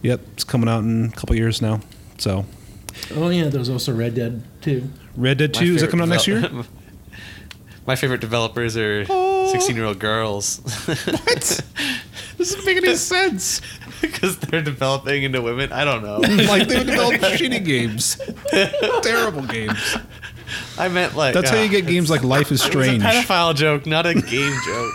Yep, 0.02 0.20
it's 0.34 0.44
coming 0.44 0.68
out 0.68 0.82
in 0.82 1.06
a 1.06 1.10
couple 1.16 1.36
years 1.36 1.60
now. 1.62 1.80
So, 2.18 2.46
Oh 3.14 3.28
yeah, 3.28 3.48
there's 3.48 3.68
also 3.68 3.94
Red 3.94 4.14
Dead 4.14 4.42
too. 4.60 4.90
Red 5.16 5.38
Dead 5.38 5.54
my 5.54 5.60
2 5.60 5.74
is 5.74 5.82
that 5.82 5.90
coming 5.90 6.02
out 6.04 6.08
next 6.08 6.26
year? 6.26 6.48
develop- 7.86 7.88
My 7.88 7.96
favorite 7.96 8.20
developers 8.20 8.76
are 8.76 9.06
Oh. 9.08 9.50
16 9.52 9.76
year 9.76 9.84
old 9.86 9.98
girls. 9.98 10.58
What? 10.86 11.60
This 12.38 12.50
doesn't 12.54 12.66
make 12.66 12.76
any 12.76 12.94
sense. 12.96 13.62
Because 14.02 14.36
they're 14.36 14.60
developing 14.60 15.22
into 15.22 15.40
women. 15.40 15.72
I 15.72 15.86
don't 15.86 16.02
know. 16.02 16.18
like 16.50 16.68
they 16.68 16.76
would 16.76 16.86
develop 16.86 17.14
shitty 17.22 17.64
games, 17.64 18.18
terrible 19.02 19.40
games. 19.46 19.96
I 20.78 20.88
meant 20.88 21.16
like. 21.16 21.32
That's 21.32 21.48
how 21.48 21.56
you 21.56 21.64
uh, 21.68 21.70
get 21.70 21.86
games 21.86 22.10
like 22.10 22.22
Life 22.22 22.52
is 22.52 22.60
It 22.62 22.74
was 22.74 22.86
a 22.88 22.90
Strange. 22.98 23.02
pedophile 23.02 23.54
joke, 23.56 23.86
not 23.86 24.04
a 24.04 24.12
game 24.12 24.52
joke. 24.66 24.92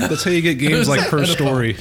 That's 0.00 0.24
how 0.24 0.32
you 0.32 0.42
get 0.42 0.54
games 0.54 0.88
like 0.88 1.02
Her 1.02 1.24
Story. 1.24 1.76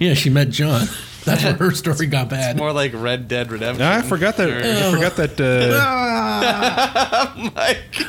Yeah, 0.00 0.14
she 0.14 0.30
met 0.30 0.50
John. 0.50 0.88
That's 1.24 1.42
where 1.44 1.54
her 1.54 1.70
story 1.72 2.06
got 2.06 2.28
bad. 2.28 2.50
It's 2.52 2.58
More 2.58 2.72
like 2.72 2.92
Red 2.94 3.28
Dead 3.28 3.50
Redemption. 3.50 3.84
I 3.86 4.02
forgot 4.02 4.36
that. 4.36 4.50
I 4.50 4.90
forgot 4.92 5.16
that. 5.16 5.40
Uh, 5.40 7.32
Mike. 7.54 8.06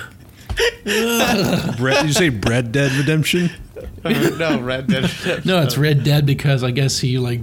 bread, 1.78 1.98
did 2.02 2.08
you 2.08 2.14
say 2.14 2.30
Bread 2.30 2.72
Dead 2.72 2.92
Redemption? 2.94 3.50
no, 4.04 4.60
Red 4.62 4.88
Dead 4.88 5.04
Redemption. 5.04 5.42
No, 5.46 5.62
it's 5.62 5.78
Red 5.78 6.04
Dead 6.04 6.26
because 6.26 6.64
I 6.64 6.72
guess 6.72 6.98
he 7.00 7.20
like 7.20 7.42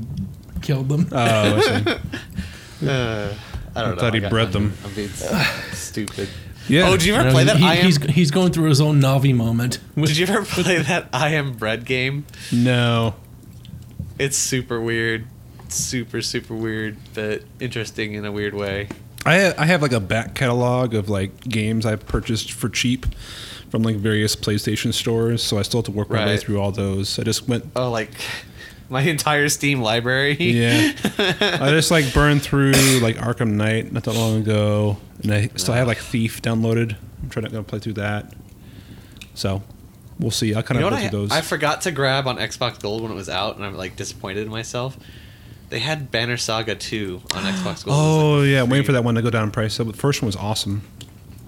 killed 0.62 0.88
them. 0.88 1.08
Oh, 1.12 1.56
I 1.56 1.60
see. 1.60 1.84
Uh, 2.88 3.32
I 3.76 3.82
don't 3.82 3.94
know. 3.94 4.00
thought 4.00 4.12
he 4.12 4.18
got 4.18 4.30
bred 4.30 4.50
them. 4.50 4.72
I'm 4.84 4.92
being 4.92 5.08
stupid. 5.72 6.28
Yeah. 6.66 6.88
Oh, 6.88 6.96
did 6.96 7.04
you 7.06 7.14
ever 7.14 7.30
play 7.30 7.44
that? 7.44 7.58
he- 7.58 7.64
I 7.64 7.74
am. 7.76 7.84
he's 7.86 7.96
he's 8.06 8.30
going 8.32 8.50
through 8.52 8.70
his 8.70 8.80
own 8.80 9.00
Navi 9.00 9.32
moment. 9.32 9.78
Did 9.94 10.16
you 10.16 10.26
ever 10.26 10.44
play 10.44 10.82
that 10.82 11.08
I 11.12 11.28
am 11.34 11.52
bread 11.52 11.84
game? 11.84 12.26
No. 12.50 13.14
It's 14.18 14.36
super 14.36 14.80
weird. 14.80 15.26
Super, 15.72 16.22
super 16.22 16.54
weird, 16.54 16.96
but 17.14 17.42
interesting 17.60 18.14
in 18.14 18.24
a 18.24 18.32
weird 18.32 18.54
way. 18.54 18.88
I 19.24 19.40
ha- 19.40 19.54
I 19.58 19.66
have 19.66 19.82
like 19.82 19.92
a 19.92 20.00
back 20.00 20.34
catalog 20.34 20.94
of 20.94 21.08
like 21.08 21.40
games 21.44 21.86
I've 21.86 22.06
purchased 22.06 22.52
for 22.52 22.68
cheap 22.68 23.06
from 23.70 23.82
like 23.82 23.96
various 23.96 24.36
PlayStation 24.36 24.92
stores, 24.92 25.42
so 25.42 25.58
I 25.58 25.62
still 25.62 25.78
have 25.78 25.86
to 25.86 25.92
work 25.92 26.10
my 26.10 26.26
way 26.26 26.36
through 26.36 26.60
all 26.60 26.72
those. 26.72 27.18
I 27.18 27.22
just 27.22 27.48
went. 27.48 27.64
Oh, 27.76 27.90
like 27.90 28.10
my 28.90 29.02
entire 29.02 29.48
Steam 29.48 29.80
library. 29.80 30.36
Yeah, 30.38 30.92
I 31.18 31.70
just 31.70 31.90
like 31.90 32.12
burned 32.12 32.42
through 32.42 32.72
like 33.00 33.16
Arkham 33.16 33.52
Knight 33.52 33.92
not 33.92 34.04
that 34.04 34.14
long 34.14 34.42
ago, 34.42 34.98
and 35.22 35.32
I 35.32 35.48
still 35.56 35.74
have 35.74 35.86
like 35.86 35.98
Thief 35.98 36.42
downloaded. 36.42 36.96
I'm 37.22 37.30
trying 37.30 37.50
to 37.50 37.62
play 37.62 37.78
through 37.78 37.94
that. 37.94 38.34
So, 39.34 39.62
we'll 40.18 40.30
see. 40.30 40.54
I'll 40.54 40.62
kind 40.62 40.80
You 40.80 40.86
of 40.86 40.92
I, 40.92 41.08
those. 41.08 41.30
I 41.30 41.40
forgot 41.40 41.82
to 41.82 41.92
grab 41.92 42.26
on 42.26 42.36
Xbox 42.36 42.80
Gold 42.80 43.02
when 43.02 43.12
it 43.12 43.14
was 43.14 43.28
out, 43.28 43.56
and 43.56 43.64
I'm 43.64 43.76
like 43.76 43.96
disappointed 43.96 44.42
in 44.42 44.50
myself. 44.50 44.98
They 45.72 45.78
had 45.78 46.10
Banner 46.10 46.36
Saga 46.36 46.74
2 46.74 47.22
on 47.34 47.42
Xbox 47.44 47.82
Gold. 47.84 47.96
oh 47.98 48.32
like, 48.40 48.48
yeah, 48.50 48.62
I'm 48.62 48.68
waiting 48.68 48.84
for 48.84 48.92
that 48.92 49.04
one 49.04 49.14
to 49.14 49.22
go 49.22 49.30
down 49.30 49.44
in 49.44 49.50
price. 49.50 49.72
So 49.72 49.84
the 49.84 49.94
first 49.94 50.20
one 50.20 50.26
was 50.26 50.36
awesome. 50.36 50.82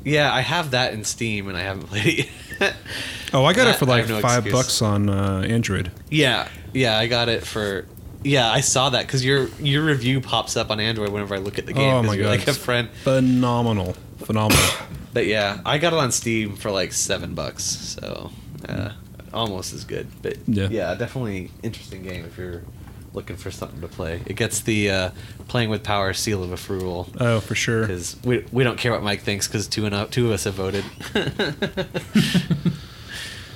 Yeah, 0.02 0.32
I 0.32 0.40
have 0.40 0.70
that 0.70 0.94
in 0.94 1.04
Steam, 1.04 1.46
and 1.48 1.56
I 1.58 1.60
haven't 1.60 1.88
played 1.88 2.06
it 2.20 2.28
yet. 2.60 2.74
Oh, 3.34 3.44
I 3.44 3.52
got 3.52 3.66
it 3.66 3.76
for 3.76 3.84
like 3.84 4.08
no 4.08 4.20
five 4.20 4.46
excuse. 4.46 4.52
bucks 4.54 4.80
on 4.82 5.10
uh, 5.10 5.44
Android. 5.46 5.90
yeah, 6.08 6.48
yeah, 6.72 6.96
I 6.98 7.06
got 7.06 7.28
it 7.28 7.44
for. 7.46 7.84
Yeah, 8.22 8.48
I 8.50 8.60
saw 8.60 8.90
that 8.90 9.06
because 9.06 9.24
your 9.24 9.48
your 9.60 9.84
review 9.84 10.20
pops 10.20 10.56
up 10.56 10.70
on 10.70 10.78
Android 10.80 11.10
whenever 11.10 11.34
I 11.34 11.38
look 11.38 11.58
at 11.58 11.66
the 11.66 11.72
game. 11.74 11.92
Oh 11.92 12.02
my 12.02 12.16
god, 12.16 12.26
like 12.26 12.46
a 12.48 12.54
friend. 12.54 12.88
phenomenal, 13.02 13.94
phenomenal. 14.18 14.62
But 15.12 15.26
yeah, 15.26 15.60
I 15.64 15.78
got 15.78 15.92
it 15.92 15.98
on 16.00 16.10
Steam 16.10 16.56
for 16.56 16.70
like 16.72 16.92
seven 16.92 17.34
bucks, 17.34 17.62
so 17.64 18.30
uh, 18.68 18.90
almost 19.32 19.72
as 19.72 19.84
good. 19.84 20.08
But 20.22 20.38
Yeah. 20.48 20.66
yeah. 20.70 20.94
definitely 20.96 21.50
interesting 21.62 22.02
game 22.02 22.24
if 22.24 22.36
you're 22.36 22.62
looking 23.14 23.36
for 23.36 23.50
something 23.50 23.80
to 23.80 23.88
play. 23.88 24.20
It 24.26 24.34
gets 24.34 24.60
the 24.60 24.90
uh, 24.90 25.10
playing 25.48 25.70
with 25.70 25.82
power 25.82 26.12
seal 26.12 26.42
of 26.42 26.52
approval 26.52 27.08
Oh, 27.18 27.40
for 27.40 27.54
sure. 27.54 27.82
because 27.82 28.16
we, 28.24 28.44
we 28.52 28.64
don't 28.64 28.78
care 28.78 28.92
what 28.92 29.02
Mike 29.02 29.22
thinks 29.22 29.46
because 29.48 29.66
two 29.68 29.86
and 29.86 30.12
two 30.12 30.26
of 30.26 30.32
us 30.32 30.44
have 30.44 30.54
voted. 30.54 30.84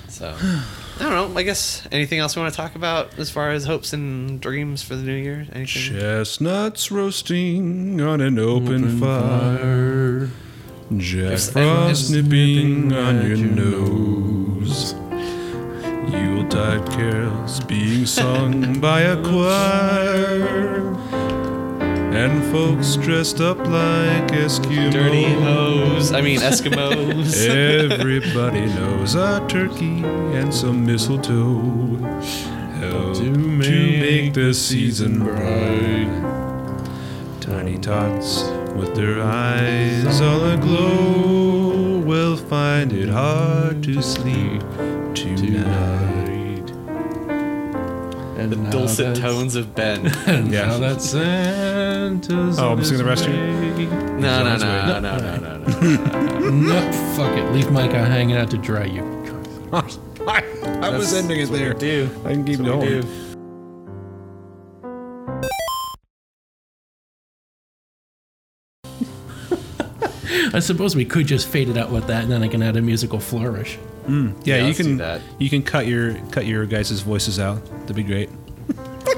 so 0.09 0.35
I 0.41 1.01
don't 1.01 1.11
know. 1.33 1.39
I 1.39 1.43
guess 1.43 1.87
anything 1.93 2.19
else 2.19 2.35
we 2.37 2.43
want 2.43 2.53
to 2.55 2.57
talk 2.57 2.75
about 2.75 3.19
as 3.19 3.31
far 3.31 3.51
as 3.51 3.65
hopes 3.65 3.93
and 3.93 4.41
dreams 4.41 4.83
for 4.83 4.97
the 4.97 5.03
new 5.03 5.15
year? 5.15 5.47
Anything? 5.53 5.67
Chestnuts 5.67 6.91
roasting 6.91 8.01
on 8.01 8.21
an 8.21 8.39
open, 8.39 8.99
fire. 8.99 10.29
Jack 10.97 11.21
There's- 11.23 11.51
Frost 11.51 12.11
nipping 12.13 12.93
on 12.95 13.27
your 13.29 13.37
nose. 13.37 14.95
Yuletide 16.49 16.91
carols 16.93 17.61
being 17.61 18.07
sung 18.07 18.81
by 18.81 19.03
a 19.03 19.23
choir. 19.23 20.95
And 22.15 22.43
folks 22.51 22.97
dressed 22.97 23.41
up 23.41 23.59
like 23.59 24.29
Eskimos. 24.29 24.93
Dirty 24.93 25.25
hose. 25.25 26.13
I 26.13 26.23
mean 26.23 26.41
Eskimos. 26.41 27.37
Everybody 27.91 28.67
knows 28.67 29.15
a 29.15 29.45
turkey 29.47 30.03
and 30.05 30.53
some 30.55 30.87
mistletoe 30.87 31.97
help 32.81 33.17
to 33.17 33.31
make, 33.31 34.33
the 34.33 34.55
season 34.55 35.19
bright. 35.19 36.09
Tiny 37.41 37.77
tots 37.79 38.45
with 38.75 38.95
their 38.95 39.23
eyes 39.23 40.21
all 40.23 40.45
aglow 40.47 41.99
will 41.99 42.37
find 42.39 42.93
it 42.93 43.11
hard 43.11 43.83
to 43.83 44.01
sleep 44.01 44.63
tonight. 45.15 46.28
And 48.39 48.53
the 48.53 48.71
dulcet 48.71 49.17
tones 49.17 49.57
of 49.57 49.75
Ben. 49.75 50.07
And 50.27 50.53
Yeah. 50.53 50.67
now 50.67 50.79
that 50.79 51.03
Santa's 51.03 52.59
Oh, 52.59 52.73
I'm 52.73 52.85
singing 52.85 52.99
the 52.99 53.09
rest 53.11 53.27
of 53.27 53.35
you? 53.35 53.41
way. 53.41 53.87
No, 54.21 54.45
no, 54.45 54.57
no, 54.57 55.01
no, 55.01 55.01
no, 55.01 55.19
no, 55.19 55.57
no. 55.59 56.51
No, 56.51 56.93
fuck 57.17 57.37
it. 57.37 57.53
Leave 57.53 57.71
Micah 57.71 58.05
hanging 58.05 58.37
out 58.37 58.51
to 58.53 58.59
dry, 58.59 58.85
you. 58.85 59.03
I, 59.73 59.83
I 60.83 60.89
was 60.97 61.13
ending 61.15 61.41
it 61.41 61.51
there. 61.51 61.75
Do 61.75 62.09
I 62.25 62.31
can 62.33 62.45
keep 62.45 62.59
That's 62.59 62.69
going. 62.71 63.03
I 70.55 70.61
suppose 70.61 70.95
we 70.95 71.05
could 71.05 71.27
just 71.27 71.49
fade 71.49 71.69
it 71.69 71.77
out 71.77 71.91
with 71.91 72.07
that, 72.07 72.23
and 72.23 72.33
then 72.33 72.43
I 72.43 72.49
can 72.49 72.63
add 72.63 72.77
a 72.77 72.83
musical 72.83 73.19
flourish. 73.21 73.79
Yeah, 74.09 74.33
Yeah, 74.45 74.67
you 74.67 74.75
can 74.75 75.21
you 75.39 75.51
can 75.51 75.63
cut 75.63 75.87
your 75.87 76.15
cut 76.31 76.47
your 76.47 76.67
guys' 76.67 77.01
voices 77.01 77.39
out. 77.39 77.65
That'd 77.87 77.97
be 77.97 78.03
great. 78.03 78.31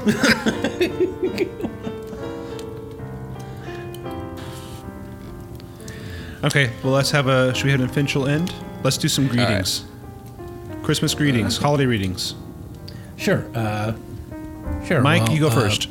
okay, 6.43 6.71
well 6.83 6.93
let's 6.93 7.11
have 7.11 7.27
a 7.27 7.53
should 7.55 7.65
we 7.65 7.71
have 7.71 7.79
an 7.79 7.89
official 7.89 8.27
end? 8.27 8.53
Let's 8.83 8.97
do 8.97 9.07
some 9.07 9.27
greetings. 9.27 9.85
Christmas 10.83 11.13
greetings, 11.13 11.57
holiday 11.57 11.85
readings. 11.85 12.35
Sure. 13.15 13.45
Uh, 13.53 13.93
sure. 14.85 15.01
Mike, 15.01 15.23
well, 15.23 15.33
you 15.33 15.39
go 15.39 15.47
uh, 15.47 15.51
first. 15.51 15.89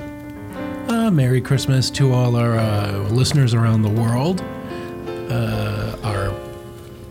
Uh, 0.88 1.10
Merry 1.10 1.40
Christmas 1.40 1.88
to 1.90 2.12
all 2.12 2.34
our 2.34 2.58
uh, 2.58 2.98
listeners 3.10 3.54
around 3.54 3.82
the 3.82 3.88
world. 3.88 4.42
Uh, 5.30 5.96
our 6.02 6.19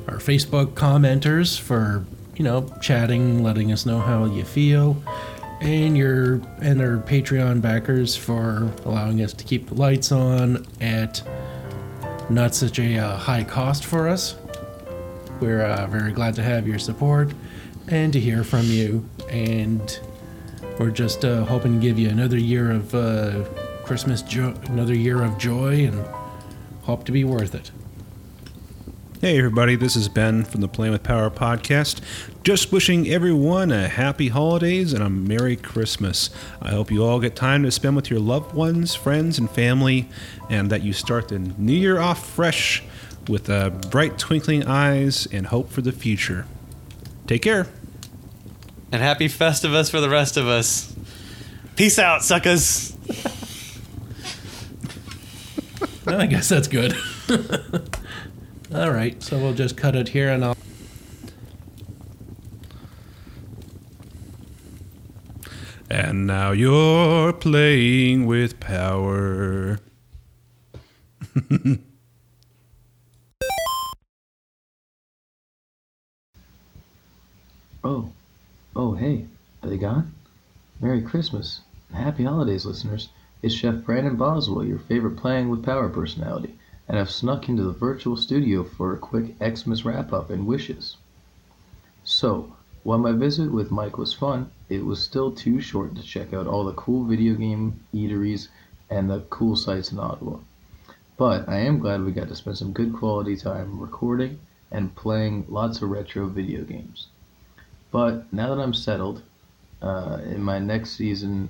our 0.09 0.17
Facebook 0.17 0.73
commenters 0.73 1.59
for 1.59 2.05
you 2.35 2.43
know 2.43 2.67
chatting, 2.81 3.43
letting 3.43 3.71
us 3.71 3.85
know 3.85 3.99
how 3.99 4.25
you 4.25 4.43
feel, 4.43 5.01
and 5.61 5.97
your 5.97 6.41
and 6.61 6.81
our 6.81 6.97
Patreon 6.97 7.61
backers 7.61 8.15
for 8.15 8.71
allowing 8.85 9.21
us 9.21 9.33
to 9.33 9.43
keep 9.43 9.67
the 9.67 9.75
lights 9.75 10.11
on 10.11 10.65
at 10.81 11.21
not 12.29 12.55
such 12.55 12.79
a 12.79 12.97
uh, 12.97 13.17
high 13.17 13.43
cost 13.43 13.85
for 13.85 14.07
us. 14.07 14.35
We're 15.39 15.61
uh, 15.61 15.87
very 15.87 16.11
glad 16.11 16.35
to 16.35 16.43
have 16.43 16.67
your 16.67 16.79
support 16.79 17.31
and 17.87 18.13
to 18.13 18.19
hear 18.19 18.43
from 18.43 18.65
you. 18.65 19.07
And 19.29 19.99
we're 20.77 20.91
just 20.91 21.25
uh, 21.25 21.43
hoping 21.45 21.79
to 21.79 21.79
give 21.79 21.97
you 21.97 22.09
another 22.09 22.37
year 22.37 22.71
of 22.71 22.93
uh, 22.93 23.43
Christmas, 23.83 24.21
jo- 24.21 24.55
another 24.65 24.93
year 24.95 25.23
of 25.23 25.37
joy, 25.37 25.85
and 25.85 26.05
hope 26.83 27.05
to 27.05 27.11
be 27.11 27.23
worth 27.23 27.55
it. 27.55 27.71
Hey 29.21 29.37
everybody, 29.37 29.75
this 29.75 29.97
is 29.97 30.07
Ben 30.07 30.45
from 30.45 30.61
the 30.61 30.69
Playing 30.69 30.93
with 30.93 31.03
Power 31.03 31.29
podcast. 31.29 31.99
Just 32.41 32.71
wishing 32.71 33.09
everyone 33.09 33.69
a 33.69 33.89
happy 33.89 34.29
holidays 34.29 34.93
and 34.93 35.03
a 35.03 35.09
Merry 35.09 35.57
Christmas. 35.57 36.29
I 36.61 36.69
hope 36.69 36.89
you 36.89 37.03
all 37.03 37.19
get 37.19 37.35
time 37.35 37.63
to 37.63 37.71
spend 37.71 37.97
with 37.97 38.09
your 38.09 38.21
loved 38.21 38.55
ones, 38.55 38.95
friends, 38.95 39.37
and 39.37 39.51
family, 39.51 40.07
and 40.49 40.69
that 40.69 40.83
you 40.83 40.93
start 40.93 41.27
the 41.27 41.37
new 41.37 41.73
year 41.73 41.99
off 41.99 42.29
fresh 42.29 42.81
with 43.27 43.49
uh, 43.49 43.71
bright 43.71 44.17
twinkling 44.17 44.65
eyes 44.65 45.27
and 45.33 45.47
hope 45.47 45.69
for 45.69 45.81
the 45.81 45.91
future. 45.91 46.45
Take 47.27 47.41
care. 47.41 47.67
And 48.89 49.01
happy 49.01 49.27
Festivus 49.27 49.91
for 49.91 49.99
the 49.99 50.09
rest 50.09 50.37
of 50.37 50.47
us. 50.47 50.95
Peace 51.75 51.99
out, 51.99 52.23
suckers. 52.23 52.95
I 56.07 56.25
guess 56.25 56.47
that's 56.47 56.69
good. 56.69 56.95
All 58.73 58.91
right, 58.91 59.21
so 59.23 59.37
we'll 59.39 59.53
just 59.53 59.75
cut 59.75 59.95
it 59.95 60.09
here, 60.09 60.29
and 60.29 60.45
I'll. 60.45 60.55
And 65.89 66.27
now 66.27 66.51
you're 66.51 67.33
playing 67.33 68.27
with 68.27 68.59
power. 68.59 69.79
Oh, 77.81 78.11
oh, 78.75 78.93
hey, 78.95 79.25
are 79.63 79.69
they 79.69 79.77
gone? 79.77 80.13
Merry 80.81 81.01
Christmas 81.01 81.61
and 81.87 81.97
Happy 82.03 82.25
Holidays, 82.25 82.65
listeners. 82.65 83.07
It's 83.41 83.55
Chef 83.55 83.85
Brandon 83.85 84.17
Boswell, 84.17 84.65
your 84.65 84.79
favorite 84.79 85.15
Playing 85.15 85.47
with 85.47 85.63
Power 85.63 85.87
personality, 85.87 86.58
and 86.89 86.97
I've 86.97 87.11
snuck 87.11 87.47
into 87.47 87.63
the 87.63 87.71
virtual 87.71 88.17
studio 88.17 88.63
for 88.63 88.93
a 88.93 88.97
quick 88.97 89.35
Xmas 89.41 89.85
wrap 89.85 90.11
up 90.11 90.31
and 90.31 90.47
wishes. 90.47 90.97
So, 92.03 92.51
while 92.81 92.97
my 92.97 93.11
visit 93.11 93.51
with 93.51 93.69
Mike 93.69 93.99
was 93.99 94.13
fun, 94.13 94.49
it 94.67 94.83
was 94.83 94.99
still 94.99 95.31
too 95.31 95.61
short 95.61 95.95
to 95.95 96.01
check 96.01 96.33
out 96.33 96.47
all 96.47 96.65
the 96.65 96.73
cool 96.73 97.03
video 97.05 97.35
game 97.35 97.79
eateries 97.93 98.47
and 98.89 99.07
the 99.07 99.19
cool 99.29 99.55
sites 99.55 99.91
in 99.91 99.99
Ottawa. 99.99 100.39
But 101.15 101.47
I 101.47 101.59
am 101.59 101.77
glad 101.77 102.03
we 102.03 102.11
got 102.11 102.27
to 102.29 102.35
spend 102.35 102.57
some 102.57 102.73
good 102.73 102.93
quality 102.93 103.35
time 103.37 103.79
recording 103.79 104.39
and 104.71 104.95
playing 104.95 105.45
lots 105.47 105.83
of 105.83 105.91
retro 105.91 106.27
video 106.27 106.63
games. 106.63 107.07
But 107.91 108.31
now 108.33 108.55
that 108.55 108.61
I'm 108.61 108.73
settled 108.73 109.21
uh, 109.81 110.19
in 110.25 110.41
my 110.43 110.59
next 110.59 110.91
season. 110.91 111.49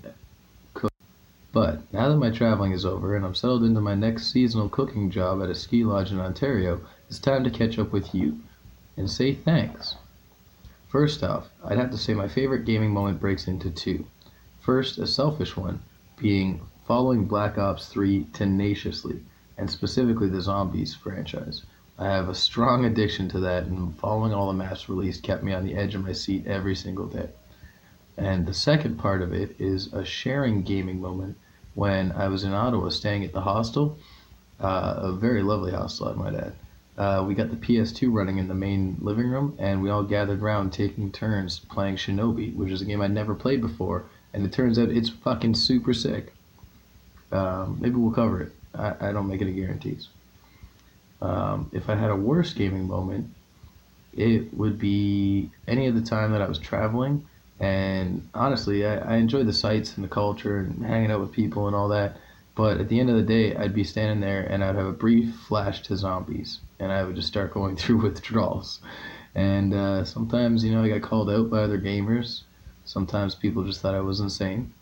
But 1.52 1.82
now 1.92 2.10
that 2.10 2.18
my 2.18 2.30
traveling 2.30 2.74
is 2.74 2.86
over 2.86 3.16
and 3.16 3.26
I'm 3.26 3.34
settled 3.34 3.64
into 3.64 3.82
my 3.82 3.96
next 3.96 4.28
seasonal 4.28 4.70
cooking 4.70 5.10
job 5.10 5.42
at 5.42 5.50
a 5.50 5.56
ski 5.56 5.84
lodge 5.84 6.12
in 6.12 6.20
Ontario, 6.20 6.82
it's 7.10 7.18
time 7.18 7.44
to 7.44 7.50
catch 7.50 7.80
up 7.80 7.92
with 7.92 8.14
you 8.14 8.40
and 8.96 9.10
say 9.10 9.34
thanks. 9.34 9.96
First 10.90 11.24
off, 11.24 11.50
I'd 11.64 11.78
have 11.78 11.90
to 11.92 11.98
say 11.98 12.14
my 12.14 12.28
favorite 12.28 12.66
gaming 12.66 12.92
moment 12.92 13.20
breaks 13.20 13.48
into 13.48 13.72
two. 13.72 14.06
First, 14.60 15.00
a 15.00 15.08
selfish 15.08 15.58
one, 15.58 15.82
being 16.18 16.62
following 16.86 17.26
Black 17.26 17.58
Ops 17.58 17.88
3 17.88 18.26
tenaciously, 18.34 19.24
and 19.58 19.72
specifically 19.72 20.30
the 20.30 20.42
Zombies 20.42 20.94
franchise. 20.94 21.64
I 21.98 22.08
have 22.08 22.30
a 22.30 22.36
strong 22.36 22.86
addiction 22.86 23.28
to 23.30 23.40
that, 23.40 23.66
and 23.66 23.96
following 23.96 24.34
all 24.34 24.48
the 24.48 24.54
maps 24.54 24.88
released 24.88 25.24
kept 25.24 25.44
me 25.44 25.54
on 25.54 25.66
the 25.66 25.76
edge 25.76 25.96
of 25.96 26.06
my 26.06 26.12
seat 26.12 26.46
every 26.46 26.76
single 26.76 27.08
day. 27.08 27.30
And 28.20 28.46
the 28.46 28.54
second 28.54 28.98
part 28.98 29.22
of 29.22 29.32
it 29.32 29.56
is 29.60 29.94
a 29.94 30.04
sharing 30.04 30.62
gaming 30.64 31.00
moment 31.00 31.38
when 31.74 32.12
I 32.12 32.28
was 32.28 32.44
in 32.44 32.52
Ottawa 32.52 32.90
staying 32.90 33.24
at 33.24 33.32
the 33.32 33.40
hostel, 33.40 33.98
uh, 34.60 34.96
a 34.98 35.12
very 35.14 35.42
lovely 35.42 35.72
hostel, 35.72 36.10
I 36.10 36.14
might 36.14 36.36
add. 36.36 36.54
Uh, 36.98 37.24
we 37.26 37.34
got 37.34 37.50
the 37.50 37.56
PS2 37.56 38.12
running 38.12 38.38
in 38.38 38.50
the 38.50 38.54
main 38.54 38.98
living 39.00 39.30
room, 39.30 39.56
and 39.58 39.82
we 39.82 39.90
all 39.90 40.04
gathered 40.04 40.42
around 40.42 40.74
taking 40.74 41.14
turns 41.14 41.60
playing 41.60 41.96
Shinobi, 41.96 42.54
which 42.54 42.72
is 42.72 42.82
a 42.82 42.86
game 42.86 43.02
I'd 43.02 43.12
never 43.12 43.34
played 43.34 43.62
before, 43.62 44.04
and 44.34 44.46
it 44.46 44.52
turns 44.52 44.78
out 44.78 44.90
it's 44.90 45.08
fucking 45.08 45.56
super 45.56 45.94
sick. 45.94 46.34
Um, 47.32 47.78
maybe 47.80 47.96
we'll 47.96 48.12
cover 48.12 48.42
it. 48.42 48.52
I, 48.76 48.96
I 49.00 49.12
don't 49.14 49.30
make 49.30 49.42
any 49.42 49.54
guarantees. 49.54 50.10
Um, 51.22 51.70
if 51.72 51.90
I 51.90 51.96
had 51.96 52.10
a 52.10 52.16
worse 52.18 52.54
gaming 52.54 52.86
moment, 52.86 53.30
it 54.14 54.54
would 54.54 54.78
be 54.78 55.52
any 55.70 55.88
of 55.88 55.96
the 55.96 56.02
time 56.02 56.34
that 56.34 56.42
I 56.42 56.50
was 56.50 56.60
traveling. 56.60 57.26
And 57.60 58.30
honestly, 58.34 58.86
I, 58.86 58.98
I 58.98 59.16
enjoy 59.18 59.44
the 59.44 59.54
sights 59.54 59.96
and 59.96 60.04
the 60.04 60.10
culture 60.10 60.58
and 60.60 60.86
hanging 60.86 61.12
out 61.12 61.20
with 61.22 61.32
people 61.32 61.68
and 61.68 61.76
all 61.76 61.90
that. 61.90 62.18
But 62.56 62.80
at 62.80 62.90
the 62.90 63.00
end 63.00 63.10
of 63.10 63.16
the 63.16 63.24
day, 63.24 63.56
I'd 63.56 63.74
be 63.74 63.84
standing 63.84 64.20
there 64.22 64.44
and 64.44 64.64
I'd 64.64 64.76
have 64.76 64.86
a 64.88 64.92
brief 64.94 65.34
flash 65.48 65.82
to 65.84 65.96
zombies, 65.98 66.60
and 66.80 66.92
I 66.92 67.04
would 67.04 67.16
just 67.16 67.28
start 67.28 67.54
going 67.54 67.76
through 67.78 68.02
withdrawals. 68.02 68.80
And 69.36 69.74
uh, 69.74 70.04
sometimes, 70.06 70.64
you 70.64 70.74
know, 70.74 70.84
I 70.84 70.90
got 70.90 71.02
called 71.02 71.30
out 71.30 71.50
by 71.50 71.60
other 71.64 71.80
gamers. 71.80 72.42
Sometimes 72.86 73.36
people 73.36 73.64
just 73.64 73.82
thought 73.82 73.96
I 73.96 74.02
was 74.02 74.20
insane. 74.20 74.74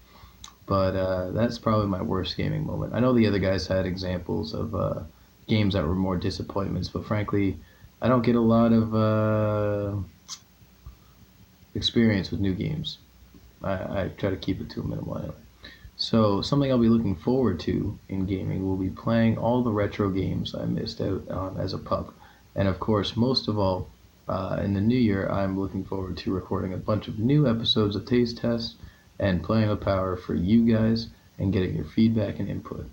but 0.65 0.95
uh, 0.95 1.32
that's 1.32 1.57
probably 1.57 1.88
my 1.88 2.01
worst 2.01 2.38
gaming 2.38 2.65
moment. 2.65 2.93
I 2.93 2.99
know 2.99 3.13
the 3.13 3.28
other 3.28 3.39
guys 3.39 3.67
had 3.67 3.86
examples 3.86 4.53
of 4.53 4.75
uh, 4.75 5.01
games 5.47 5.73
that 5.73 5.86
were 5.88 5.95
more 5.95 6.17
disappointments, 6.17 6.89
but 6.89 7.05
frankly, 7.05 7.57
I 8.01 8.07
don't 8.07 8.21
get 8.23 8.36
a 8.36 8.41
lot 8.41 8.73
of 8.73 8.93
uh, 8.95 9.97
experience 11.78 12.32
with 12.32 12.41
new 12.41 12.53
games. 12.53 12.97
I, 13.63 13.73
I 13.73 14.11
try 14.17 14.30
to 14.32 14.36
keep 14.36 14.59
it 14.59 14.69
to 14.71 14.82
a 14.82 14.84
minimal 14.84 15.17
anyway. 15.17 15.36
So 15.95 16.41
something 16.41 16.69
I'll 16.69 16.78
be 16.78 16.89
looking 16.89 17.15
forward 17.15 17.59
to 17.61 17.97
in 18.09 18.25
gaming 18.25 18.67
will 18.67 18.75
be 18.75 18.89
playing 18.89 19.38
all 19.38 19.63
the 19.63 19.71
retro 19.71 20.09
games 20.09 20.53
I 20.53 20.65
missed 20.65 21.01
out 21.01 21.28
on 21.30 21.57
as 21.57 21.73
a 21.73 21.80
pup, 21.80 22.13
and 22.55 22.67
of 22.67 22.80
course, 22.80 23.15
most 23.15 23.47
of 23.47 23.57
all, 23.57 23.89
uh, 24.28 24.59
in 24.61 24.73
the 24.73 24.82
new 24.82 24.97
year, 24.97 25.28
I'm 25.30 25.59
looking 25.59 25.84
forward 25.84 26.17
to 26.17 26.34
recording 26.34 26.73
a 26.73 26.78
bunch 26.78 27.07
of 27.07 27.17
new 27.17 27.47
episodes 27.47 27.95
of 27.95 28.05
Taste 28.05 28.38
Test 28.38 28.75
and 29.19 29.43
playing 29.43 29.69
with 29.69 29.82
power 29.82 30.15
for 30.15 30.36
you 30.36 30.71
guys 30.71 31.07
and 31.39 31.53
getting 31.53 31.75
your 31.75 31.86
feedback 31.86 32.39
and 32.39 32.49
input. 32.49 32.86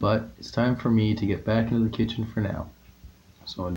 But 0.00 0.30
it's 0.38 0.50
time 0.50 0.76
for 0.76 0.90
me 0.90 1.14
to 1.14 1.26
get 1.26 1.44
back 1.44 1.70
into 1.70 1.84
the 1.84 1.96
kitchen 1.96 2.26
for 2.26 2.40
now. 2.40 2.70
So, 3.44 3.74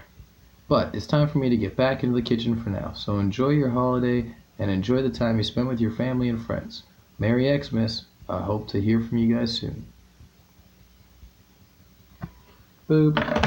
but 0.72 0.95
it's 0.95 1.05
time 1.05 1.28
for 1.28 1.38
me 1.38 1.49
to 1.49 1.57
get 1.57 1.76
back 1.76 2.01
into 2.01 2.15
the 2.15 2.22
kitchen 2.22 2.55
for 2.55 2.69
now. 2.69 2.93
So 2.93 3.19
enjoy 3.19 3.49
your 3.49 3.72
holiday 3.72 4.34
and 4.57 4.72
enjoy 4.72 5.01
the 5.01 5.09
time 5.09 5.38
you 5.38 5.43
spent 5.43 5.67
with 5.67 5.82
your 5.82 5.91
family 5.91 6.30
and 6.30 6.41
friends. 6.41 6.84
Merry 7.19 7.61
Xmas. 7.61 8.05
I 8.30 8.39
hope 8.39 8.69
to 8.69 8.80
hear 8.80 9.01
from 9.01 9.17
you 9.17 9.36
guys 9.36 9.51
soon. 9.59 9.86
Boop. 12.89 13.41